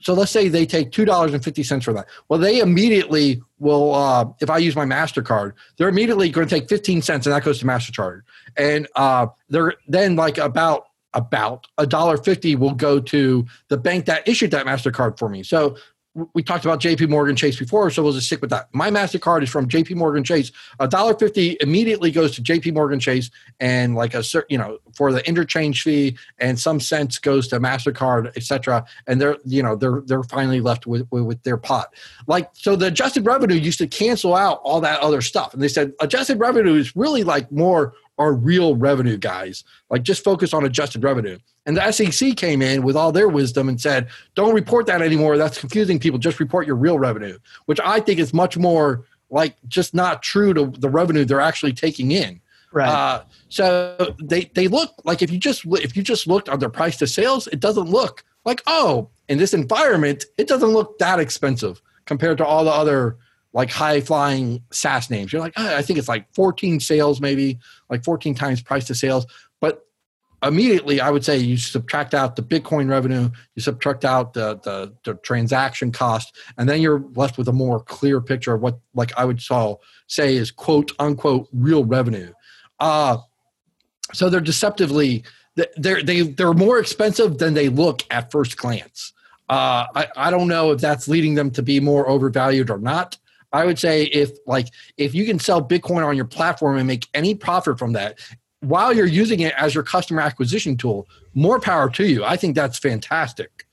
[0.00, 2.06] So let's say they take two dollars and fifty cents for that.
[2.28, 3.94] Well, they immediately will.
[3.94, 7.44] Uh, if I use my Mastercard, they're immediately going to take fifteen cents, and that
[7.44, 8.22] goes to Mastercard.
[8.56, 14.06] And uh, they're then like about about a dollar fifty will go to the bank
[14.06, 15.42] that issued that Mastercard for me.
[15.42, 15.76] So
[16.34, 18.68] we talked about JP Morgan Chase before, so we'll just stick with that.
[18.72, 20.50] My MasterCard is from JP Morgan Chase.
[20.80, 24.78] A dollar fifty immediately goes to JP Morgan Chase and like a certain, you know,
[24.94, 28.84] for the interchange fee and some cents goes to MasterCard, etc.
[29.06, 31.94] And they're, you know, they're they're finally left with, with with their pot.
[32.26, 35.54] Like so the adjusted revenue used to cancel out all that other stuff.
[35.54, 39.64] And they said adjusted revenue is really like more our real revenue guys.
[39.88, 41.38] Like just focus on adjusted revenue.
[41.66, 45.38] And the SEC came in with all their wisdom and said, don't report that anymore.
[45.38, 46.18] That's confusing people.
[46.18, 50.52] Just report your real revenue, which I think is much more like just not true
[50.52, 52.40] to the revenue they're actually taking in.
[52.72, 52.88] Right.
[52.88, 56.68] Uh, so they they look like if you just if you just looked on their
[56.68, 61.20] price to sales, it doesn't look like oh in this environment it doesn't look that
[61.20, 63.16] expensive compared to all the other
[63.52, 65.32] like high flying SaaS names.
[65.32, 67.58] You're like "Ah, I think it's like 14 sales maybe
[67.88, 69.26] like 14 times price to sales,
[69.60, 69.86] but
[70.42, 74.94] immediately I would say you subtract out the Bitcoin revenue, you subtract out the, the
[75.04, 79.12] the transaction cost, and then you're left with a more clear picture of what like
[79.16, 79.40] I would
[80.06, 82.32] say is quote unquote real revenue.
[82.78, 83.18] Uh
[84.12, 85.24] so they're deceptively
[85.76, 89.12] they're they they're more expensive than they look at first glance.
[89.48, 93.18] Uh, I, I don't know if that's leading them to be more overvalued or not.
[93.52, 97.08] I would say if like if you can sell Bitcoin on your platform and make
[97.14, 98.18] any profit from that,
[98.60, 102.24] while you're using it as your customer acquisition tool, more power to you.
[102.24, 103.66] I think that's fantastic.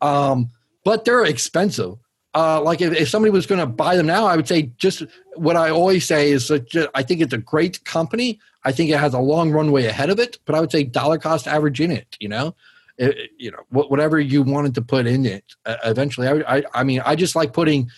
[0.00, 0.50] Um,
[0.84, 1.94] but they're expensive.
[2.34, 5.02] Uh, like if, if somebody was going to buy them now, I would say just
[5.36, 8.38] what I always say is that ju- I think it's a great company.
[8.64, 11.16] I think it has a long runway ahead of it, but I would say dollar
[11.18, 12.14] cost average in it.
[12.20, 12.54] You know,
[12.98, 15.44] it- you know whatever you wanted to put in it.
[15.64, 17.90] Uh, eventually, I, I I mean I just like putting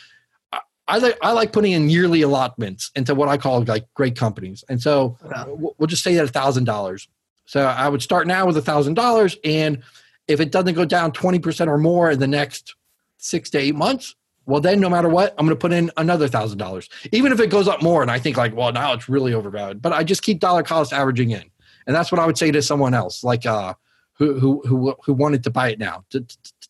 [0.89, 4.65] I like I like putting in yearly allotments into what I call like great companies,
[4.69, 7.07] and so we'll just say that a thousand dollars.
[7.45, 9.83] So I would start now with a thousand dollars, and
[10.27, 12.75] if it doesn't go down twenty percent or more in the next
[13.19, 16.27] six to eight months, well then no matter what, I'm going to put in another
[16.27, 19.11] thousand dollars, even if it goes up more, and I think like, well now it's
[19.11, 21.45] really overvalued, but I just keep dollar cost averaging in,
[21.87, 23.75] and that's what I would say to someone else like uh
[24.15, 26.05] who who who who wanted to buy it now,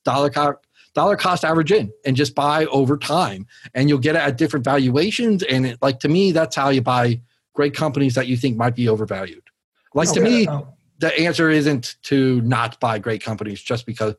[0.04, 0.59] dollar cost
[0.98, 3.46] dollar cost average in and just buy over time.
[3.72, 5.44] And you'll get it at different valuations.
[5.44, 7.20] And it, like to me that's how you buy
[7.54, 9.44] great companies that you think might be overvalued.
[9.94, 10.46] Like to Okay.
[10.46, 10.48] me
[10.98, 14.16] the answer isn't to not buy great companies just because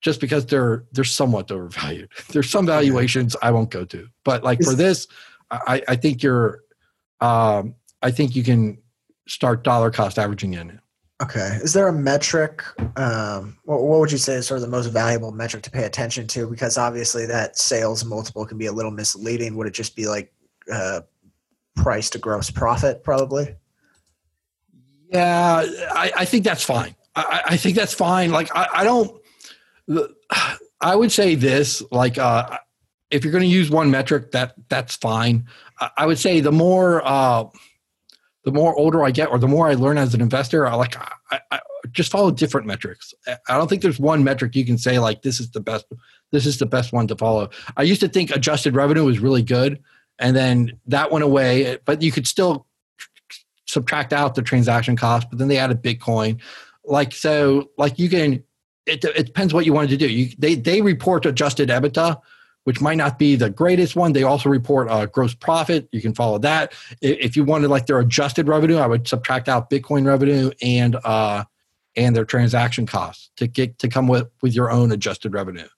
[0.00, 2.10] just because they're they're somewhat overvalued.
[2.32, 4.08] There's some valuations i won't go to.
[4.24, 5.06] But like for this
[5.50, 6.62] i i think you're
[7.20, 8.78] um i think you can
[9.28, 10.80] start dollar cost averaging in
[11.22, 11.58] Okay.
[11.62, 12.62] Is there a metric?
[12.98, 15.84] Um, what, what would you say is sort of the most valuable metric to pay
[15.84, 16.46] attention to?
[16.48, 19.56] Because obviously that sales multiple can be a little misleading.
[19.56, 20.30] Would it just be like
[20.70, 21.00] uh,
[21.74, 23.54] price to gross profit, probably?
[25.10, 26.94] Yeah, I, I think that's fine.
[27.14, 28.30] I, I- think that's fine.
[28.30, 29.20] Like I, I don't.
[30.80, 32.58] I would say this: like uh,
[33.10, 35.46] if you're going to use one metric, that that's fine.
[35.80, 37.44] I, I would say the more uh,
[38.46, 40.96] the more older I get, or the more I learn as an investor, I like
[41.32, 41.58] I, I
[41.90, 43.12] just follow different metrics.
[43.26, 45.84] I don't think there's one metric you can say like this is the best.
[46.30, 47.50] This is the best one to follow.
[47.76, 49.82] I used to think adjusted revenue was really good,
[50.20, 51.78] and then that went away.
[51.84, 52.68] But you could still
[53.66, 56.40] subtract out the transaction cost, but then they added Bitcoin.
[56.84, 58.44] Like so, like you can.
[58.86, 60.08] It, it depends what you wanted to do.
[60.08, 62.20] You, they they report adjusted EBITDA,
[62.66, 64.12] which might not be the greatest one.
[64.12, 65.88] They also report uh, gross profit.
[65.92, 66.72] You can follow that.
[67.00, 71.44] If you wanted like their adjusted revenue, I would subtract out Bitcoin revenue and uh,
[71.94, 75.68] and their transaction costs to get to come with with your own adjusted revenue.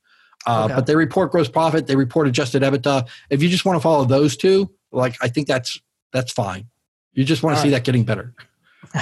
[0.47, 0.75] Uh, Okay.
[0.77, 1.87] But they report gross profit.
[1.87, 3.07] They report adjusted EBITDA.
[3.29, 5.79] If you just want to follow those two, like I think that's
[6.11, 6.69] that's fine.
[7.13, 7.79] You just want to All see right.
[7.81, 8.35] that getting better.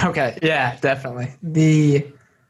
[0.04, 0.36] Okay.
[0.42, 1.32] Yeah, definitely.
[1.42, 2.04] The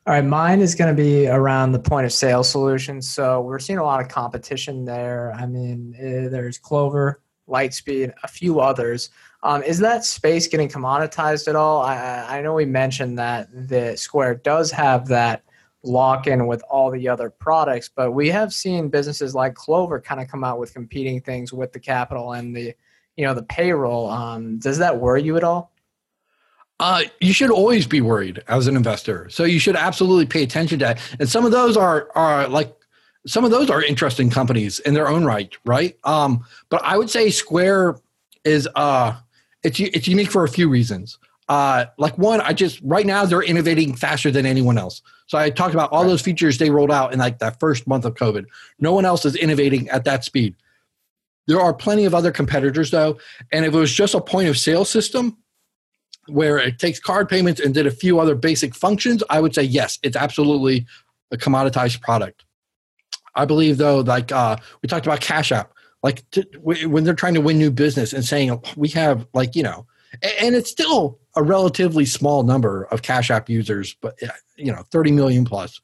[0.06, 3.08] all right, mine is going to be around the point of sale solutions.
[3.08, 5.32] So we're seeing a lot of competition there.
[5.32, 9.10] I mean, eh, there's Clover, Lightspeed, a few others.
[9.42, 11.82] Um, is that space getting commoditized at all?
[11.82, 15.42] I, I I know we mentioned that the Square does have that
[15.82, 20.20] lock in with all the other products, but we have seen businesses like Clover kind
[20.20, 22.74] of come out with competing things with the capital and the
[23.16, 24.08] you know the payroll.
[24.08, 25.72] Um, does that worry you at all?
[26.78, 29.28] Uh, you should always be worried as an investor.
[29.30, 31.00] So you should absolutely pay attention to that.
[31.18, 32.74] And some of those are are like
[33.26, 35.96] some of those are interesting companies in their own right, right?
[36.04, 37.96] Um, but I would say Square
[38.44, 39.16] is uh
[39.62, 41.18] it's it's unique for a few reasons.
[41.48, 45.00] Uh, like one, I just right now they're innovating faster than anyone else.
[45.26, 48.04] So I talked about all those features they rolled out in like that first month
[48.04, 48.46] of COVID.
[48.78, 50.54] No one else is innovating at that speed.
[51.46, 53.18] There are plenty of other competitors though,
[53.52, 55.36] and if it was just a point of sale system,
[56.28, 59.62] where it takes card payments and did a few other basic functions, I would say
[59.62, 60.86] yes, it's absolutely
[61.30, 62.44] a commoditized product.
[63.34, 67.14] I believe though, like uh, we talked about Cash App, like t- w- when they're
[67.14, 69.86] trying to win new business and saying we have like you know,
[70.40, 74.82] and it's still a relatively small number of Cash App users, but uh, you know,
[74.90, 75.80] thirty million plus.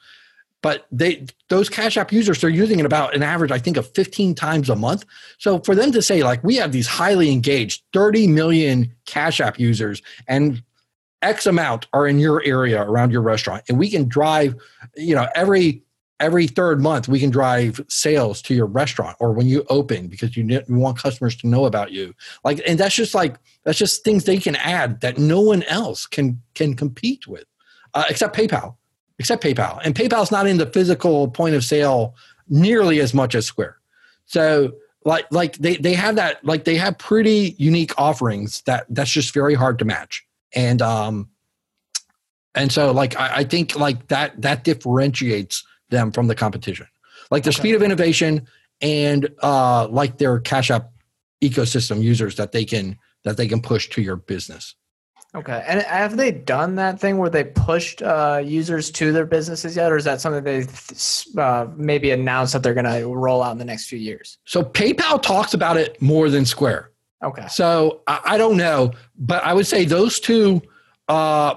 [0.62, 3.92] But they those Cash App users they're using it about an average, I think, of
[3.94, 5.04] fifteen times a month.
[5.38, 9.58] So for them to say like we have these highly engaged thirty million Cash App
[9.58, 10.62] users and
[11.20, 14.54] X amount are in your area around your restaurant, and we can drive,
[14.96, 15.82] you know, every
[16.20, 20.36] every third month we can drive sales to your restaurant or when you open because
[20.36, 22.14] you, you want customers to know about you.
[22.44, 26.06] Like, and that's just like that's just things they can add that no one else
[26.06, 27.44] can can compete with,
[27.94, 28.76] uh, except PayPal,
[29.18, 32.14] except PayPal, and PayPal's not in the physical point of sale
[32.48, 33.78] nearly as much as Square.
[34.26, 34.72] So
[35.04, 39.34] like like they they have that like they have pretty unique offerings that that's just
[39.34, 41.28] very hard to match and um
[42.54, 46.86] and so like I, I think like that that differentiates them from the competition
[47.30, 47.58] like the Okay.
[47.58, 48.46] speed of innovation
[48.80, 50.90] and uh like their cash app
[51.42, 54.76] ecosystem users that they can that they can push to your business
[55.34, 55.64] Okay.
[55.66, 59.90] And have they done that thing where they pushed uh, users to their businesses yet,
[59.90, 60.66] or is that something they
[61.40, 64.38] uh, maybe announced that they're going to roll out in the next few years?
[64.44, 66.92] so paypal talks about it more than square
[67.22, 67.46] Okay.
[67.48, 70.60] So I, I don't know, but I would say those two,
[71.08, 71.54] uh,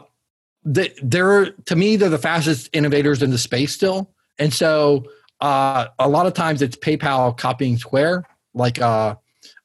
[0.63, 5.05] they, they're to me they're the fastest innovators in the space still, and so
[5.41, 9.15] uh, a lot of times it's PayPal copying Square, like, uh,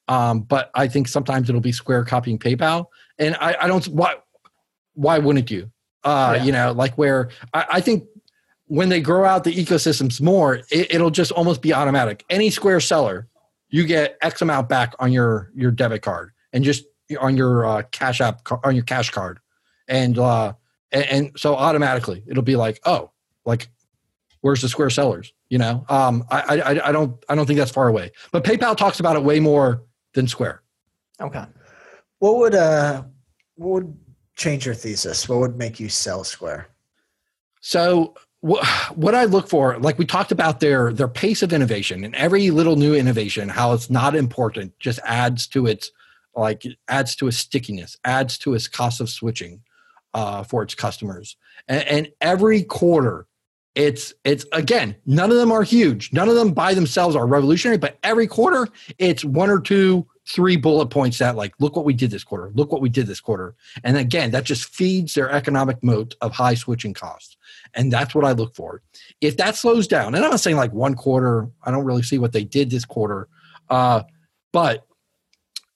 [0.09, 2.87] um, but I think sometimes it'll be Square copying PayPal,
[3.21, 4.14] and I, I don't why
[4.95, 5.71] why wouldn't you?
[6.03, 6.45] Uh, Yeah.
[6.45, 8.05] You know, like where I, I think
[8.66, 12.25] when they grow out the ecosystems more, it, it'll just almost be automatic.
[12.31, 13.29] Any Square seller
[13.68, 16.85] you get X amount back on your your debit card and just
[17.21, 19.39] on your uh, cash app on your cash card,
[19.89, 20.55] and uh,
[20.91, 23.11] and, and so automatically it'll be like, oh,
[23.45, 23.68] like
[24.41, 25.33] where's the Square sellers?
[25.49, 28.12] You know, um, I, I I don't I don't think that's far away.
[28.33, 29.83] But PayPal talks about it way more
[30.14, 30.62] than Square.
[31.21, 31.45] Okay.
[32.21, 33.03] What would uh
[33.57, 33.99] what would
[34.37, 35.29] change your thesis?
[35.29, 36.68] What would make you sell Square?
[37.61, 42.14] So what I look for, like we talked about their their pace of innovation and
[42.14, 45.91] every little new innovation, how it's not important, just adds to its
[46.35, 49.61] like adds to its stickiness, adds to its cost of switching
[50.14, 51.37] uh, for its customers.
[51.68, 53.27] And, and every quarter,
[53.75, 56.12] it's it's again, none of them are huge.
[56.12, 58.68] None of them by themselves are revolutionary, but every quarter
[58.99, 62.51] it's one or two three bullet points that like look what we did this quarter
[62.55, 63.55] look what we did this quarter.
[63.85, 67.37] And again that just feeds their economic moat of high switching costs.
[67.74, 68.83] And that's what i look for.
[69.20, 72.18] If that slows down and i'm not saying like one quarter i don't really see
[72.18, 73.28] what they did this quarter
[73.68, 74.03] uh,
[74.53, 74.87] but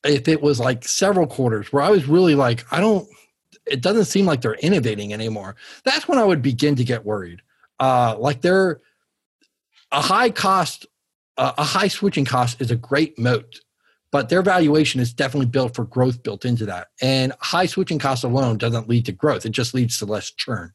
[0.04, 3.08] if it was like several quarters where i was really like i don't
[3.66, 7.40] it doesn't seem like they're innovating anymore that's when i would begin to get worried.
[7.80, 8.80] Uh, like they're
[9.90, 10.86] a high cost
[11.36, 13.60] uh, a high switching cost is a great moat
[14.14, 16.86] but their valuation is definitely built for growth built into that.
[17.02, 20.72] And high switching costs alone doesn't lead to growth, it just leads to less churn.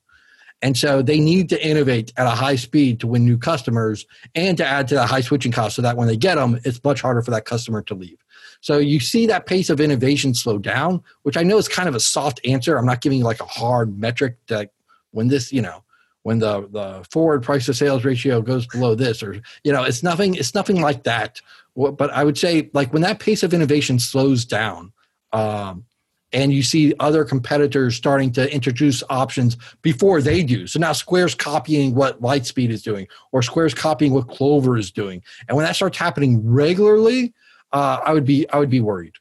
[0.62, 4.58] And so they need to innovate at a high speed to win new customers and
[4.58, 7.00] to add to the high switching costs so that when they get them, it's much
[7.00, 8.18] harder for that customer to leave.
[8.60, 11.96] So you see that pace of innovation slow down, which I know is kind of
[11.96, 12.76] a soft answer.
[12.76, 14.72] I'm not giving you like a hard metric that
[15.12, 15.86] when this, you know,
[16.24, 20.04] when the, the forward price to sales ratio goes below this or you know it's
[20.04, 21.42] nothing it's nothing like that
[21.76, 24.92] but I would say like when that pace of innovation slows down,
[25.32, 25.86] um,
[26.32, 30.68] and you see other competitors starting to introduce options before they do.
[30.68, 35.24] So now Square's copying what Lightspeed is doing, or Square's copying what Clover is doing,
[35.48, 37.34] and when that starts happening regularly,
[37.72, 39.16] uh, I would be I would be worried.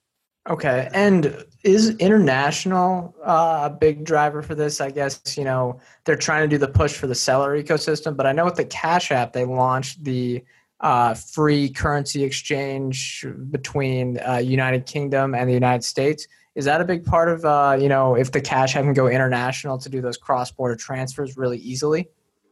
[0.49, 4.80] Okay, and is international uh, a big driver for this?
[4.80, 8.26] I guess you know they're trying to do the push for the seller ecosystem, but
[8.26, 10.42] I know with the Cash App they launched the
[10.80, 16.26] uh, free currency exchange between uh, United Kingdom and the United States.
[16.54, 19.78] Is that a big part of uh, you know if the cash can go international
[19.78, 22.08] to do those cross border transfers really easily?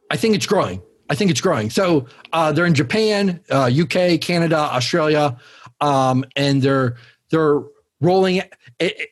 [0.09, 0.81] I think it's growing.
[1.09, 1.69] I think it's growing.
[1.69, 5.37] So uh, they're in Japan, UK, uh, Canada, Australia,
[5.81, 6.95] um, and they're
[7.31, 7.61] they're
[8.01, 8.41] rolling.
[8.79, 9.09] It,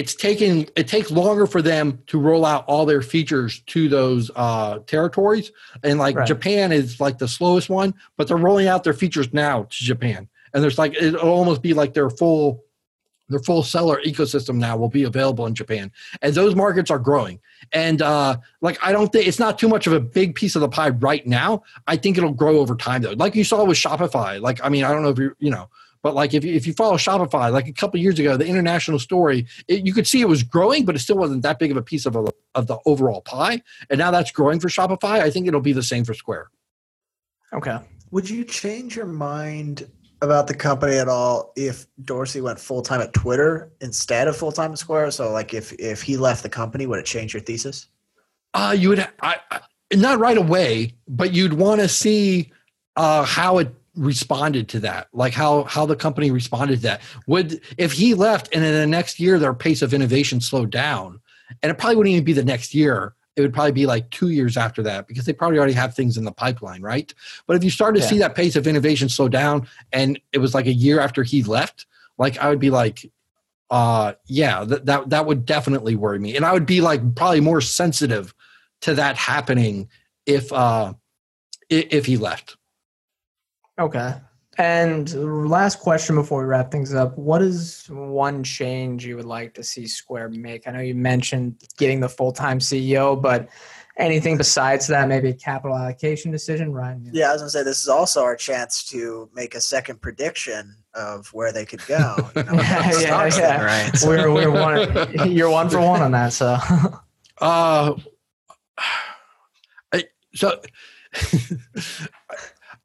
[0.00, 4.30] it's taking it takes longer for them to roll out all their features to those
[4.34, 5.52] uh, territories.
[5.84, 6.26] And like right.
[6.26, 10.26] japan is like the slowest one but they're rolling out their features now to japan.
[10.54, 12.64] And there's like it'll almost be like their full
[13.28, 15.92] their full seller ecosystem now will be available in japan.
[16.22, 17.38] And those markets are growing.
[17.70, 20.62] And uh, like i don't think it's not too much of a big piece of
[20.62, 21.62] the pie right now.
[21.86, 23.12] I think it'll grow over time though.
[23.12, 24.40] Like you saw with shopify.
[24.40, 25.68] Like i mean i don't know if you you know
[26.02, 28.98] but like if you, if you follow Shopify, like a couple years ago, the international
[28.98, 31.76] story, it, you could see it was growing, but it still wasn't that big of
[31.76, 32.24] a piece of a,
[32.54, 33.62] of the overall pie.
[33.90, 35.20] And now that's growing for Shopify.
[35.20, 36.50] I think it'll be the same for Square.
[37.52, 37.78] Okay.
[38.10, 39.88] Would you change your mind
[40.22, 44.52] about the company at all if Dorsey went full time at Twitter instead of full
[44.52, 45.12] time at Square?
[45.12, 47.86] So, like, if if he left the company, would it change your thesis?
[48.52, 49.60] Uh, you would I, I,
[49.94, 52.52] not right away, but you'd want to see
[52.96, 55.08] uh, how it responded to that?
[55.12, 57.02] Like how how the company responded to that?
[57.26, 61.20] Would if he left and in the next year their pace of innovation slowed down
[61.62, 64.30] and it probably wouldn't even be the next year it would probably be like two
[64.30, 67.12] years after that because they probably already have things in the pipeline right?
[67.46, 68.06] But if you start to yeah.
[68.06, 71.42] see that pace of innovation slow down and it was like a year after he
[71.42, 71.86] left
[72.20, 73.10] like i would be like
[73.70, 76.36] uh yeah that that, that would definitely worry me.
[76.36, 78.32] And i would be like probably more sensitive
[78.82, 79.88] to that happening
[80.26, 80.92] if uh
[81.68, 82.56] if he left
[83.80, 84.14] Okay.
[84.58, 89.54] And last question before we wrap things up what is one change you would like
[89.54, 90.68] to see Square make?
[90.68, 93.48] I know you mentioned getting the full time CEO, but
[93.96, 97.08] anything besides that, maybe a capital allocation decision, Ryan?
[97.10, 100.76] Yeah, I was gonna say this is also our chance to make a second prediction
[100.94, 102.16] of where they could go.
[102.36, 103.64] You know, yeah, yeah, yeah.
[103.64, 103.96] right.
[103.96, 104.08] So.
[104.08, 105.32] We're we're one.
[105.32, 106.34] You're one for one on that.
[106.34, 106.58] So,
[107.40, 107.94] uh,
[109.92, 110.04] I,
[110.34, 110.60] so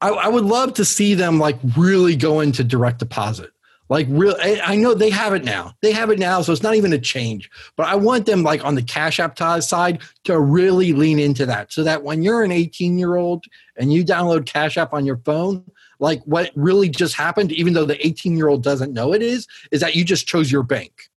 [0.00, 3.50] I, I would love to see them like really go into direct deposit.
[3.88, 5.74] Like real, I know they have it now.
[5.80, 7.48] They have it now, so it's not even a change.
[7.76, 11.72] But I want them like on the Cash App side to really lean into that,
[11.72, 13.44] so that when you're an 18 year old
[13.76, 15.64] and you download Cash App on your phone,
[16.00, 19.46] like what really just happened, even though the 18 year old doesn't know it is,
[19.70, 21.08] is that you just chose your bank,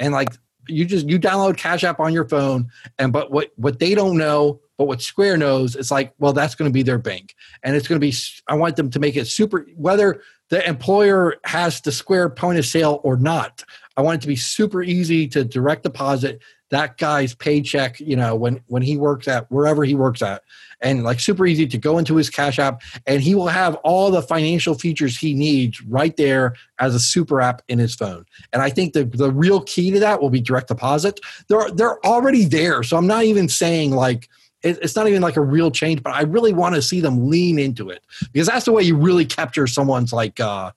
[0.00, 0.30] and like
[0.66, 2.68] you just you download Cash App on your phone,
[2.98, 6.54] and but what what they don't know But what Square knows, it's like, well, that's
[6.54, 8.14] going to be their bank, and it's going to be.
[8.48, 9.66] I want them to make it super.
[9.76, 13.64] Whether the employer has the Square point of sale or not,
[13.96, 18.00] I want it to be super easy to direct deposit that guy's paycheck.
[18.00, 20.42] You know, when when he works at wherever he works at,
[20.80, 24.10] and like super easy to go into his Cash App, and he will have all
[24.10, 28.24] the financial features he needs right there as a super app in his phone.
[28.52, 31.20] And I think the the real key to that will be direct deposit.
[31.48, 34.28] They're they're already there, so I'm not even saying like
[34.68, 37.58] it's not even like a real change, but I really want to see them lean
[37.58, 40.72] into it because that's the way you really capture someone's like uh,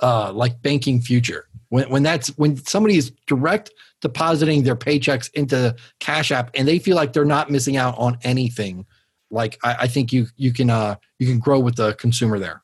[0.00, 1.48] uh, like banking future.
[1.68, 3.70] When when that's when somebody is direct
[4.00, 8.18] depositing their paychecks into Cash App and they feel like they're not missing out on
[8.22, 8.86] anything,
[9.30, 12.62] like I, I think you you can uh, you can grow with the consumer there.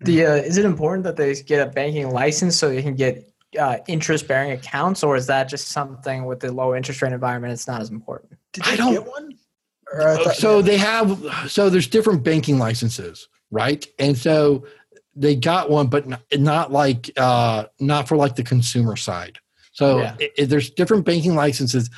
[0.00, 3.28] The uh, is it important that they get a banking license so they can get
[3.58, 7.52] uh, interest bearing accounts, or is that just something with the low interest rate environment?
[7.52, 8.38] It's not as important.
[8.52, 9.35] Did I they don't- get one?
[9.94, 13.86] Thought- so they have so there's different banking licenses right?
[14.00, 14.66] And so
[15.14, 19.38] they got one but not, not like uh not for like the consumer side.
[19.72, 20.16] So Yeah.
[20.20, 21.88] i- i- there's different banking licenses.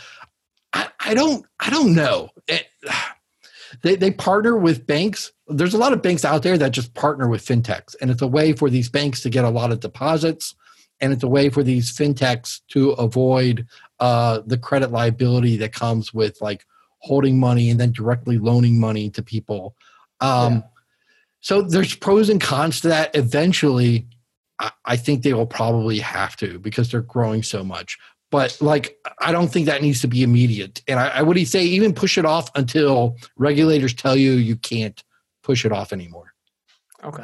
[0.74, 2.30] I, I don't i don't know.
[2.46, 2.66] It-
[3.82, 5.32] they, they partner with banks.
[5.48, 8.26] There's a lot of banks out there that just partner with fintechs and it's a
[8.26, 10.54] way for these banks to get a lot of deposits
[11.00, 13.66] and it's a way for these fintechs to avoid
[14.00, 16.66] uh, the credit liability that comes with like
[16.98, 19.74] holding money and then directly loaning money to people.
[20.20, 20.60] Um, Yeah.
[21.40, 23.14] So there's pros and cons to that.
[23.14, 24.06] Eventually,
[24.58, 27.96] I, I think they will probably have to because they're growing so much.
[28.30, 30.82] But like, I don't think that needs to be immediate.
[30.86, 35.02] And I, I would say even push it off until regulators tell you you can't
[35.42, 36.34] push it off anymore.
[37.04, 37.22] Okay.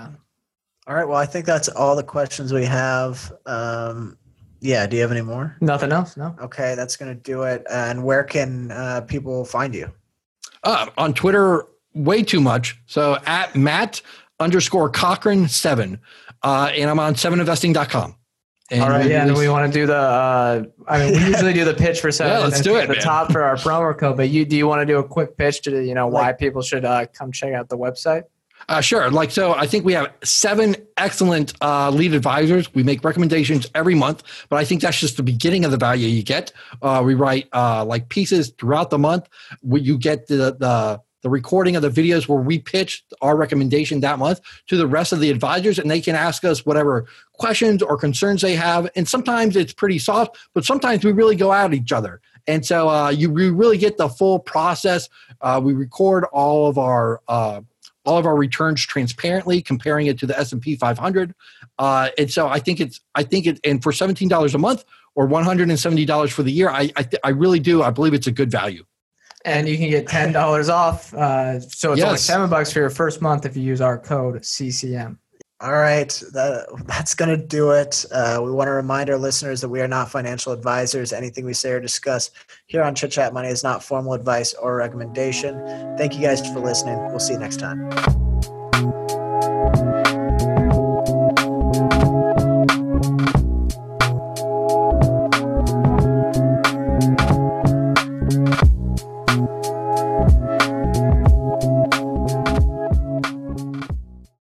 [0.87, 1.07] all right.
[1.07, 3.33] Well, I think that's all the questions we have.
[3.45, 4.17] Um,
[4.65, 4.87] yeah.
[4.87, 5.57] Do you have any more?
[5.61, 6.17] Nothing else?
[6.17, 6.35] No.
[6.41, 7.65] Okay, that's gonna do it.
[7.71, 9.91] And where can uh, people find you?
[10.63, 12.81] Uh, on Twitter, way too much.
[12.87, 14.01] So at Matt
[14.41, 16.01] underscore Cochrane seven,
[16.43, 18.17] uh, and I'm on seveninvesting.com.
[18.71, 19.05] And All right.
[19.05, 19.27] we Yeah.
[19.27, 19.95] Do we want to do the?
[19.97, 22.33] Uh, I mean, we usually do the pitch for seven.
[22.33, 23.03] Yeah, let's and do at it, The man.
[23.03, 25.61] top for our promo code, but you do you want to do a quick pitch
[25.63, 28.23] to you know why Like- people should uh, come check out the website?
[28.69, 29.11] Uh, sure.
[29.11, 32.73] Like, so I think we have seven excellent uh, lead advisors.
[32.75, 36.09] We make recommendations every month, but I think that's just the beginning of the value
[36.09, 36.53] you get.
[36.83, 39.29] Uh, we write uh, like pieces throughout the month.
[39.61, 44.01] Where you get the, the the recording of the videos where we pitch our recommendation
[44.01, 47.83] that month to the rest of the advisors, and they can ask us whatever questions
[47.83, 48.91] or concerns they have.
[48.95, 52.21] And sometimes it's pretty soft, but sometimes we really go at each other.
[52.47, 55.09] And so uh, you we really get the full process.
[55.41, 57.23] Uh, we record all of our
[58.05, 61.35] all of our returns transparently, comparing it to the S and P 500.
[61.79, 64.85] Uh, and so I think it's I think it and for seventeen dollars a month
[65.15, 67.83] or one hundred and seventy dollars for the year, I I, th- I really do
[67.83, 68.85] I believe it's a good value.
[69.45, 71.13] And you can get ten dollars off.
[71.13, 74.45] Uh, so it's only seven bucks for your first month if you use our code
[74.45, 75.19] CCM.
[75.65, 78.05] All right, that, that's going to do it.
[78.13, 81.11] Uh, we want to remind our listeners that we are not financial advisors.
[81.11, 82.31] Anything we say or discuss
[82.67, 85.57] here on Chit Chat Money is not formal advice or recommendation.
[85.97, 86.99] Thank you guys for listening.
[87.07, 88.34] We'll see you next time.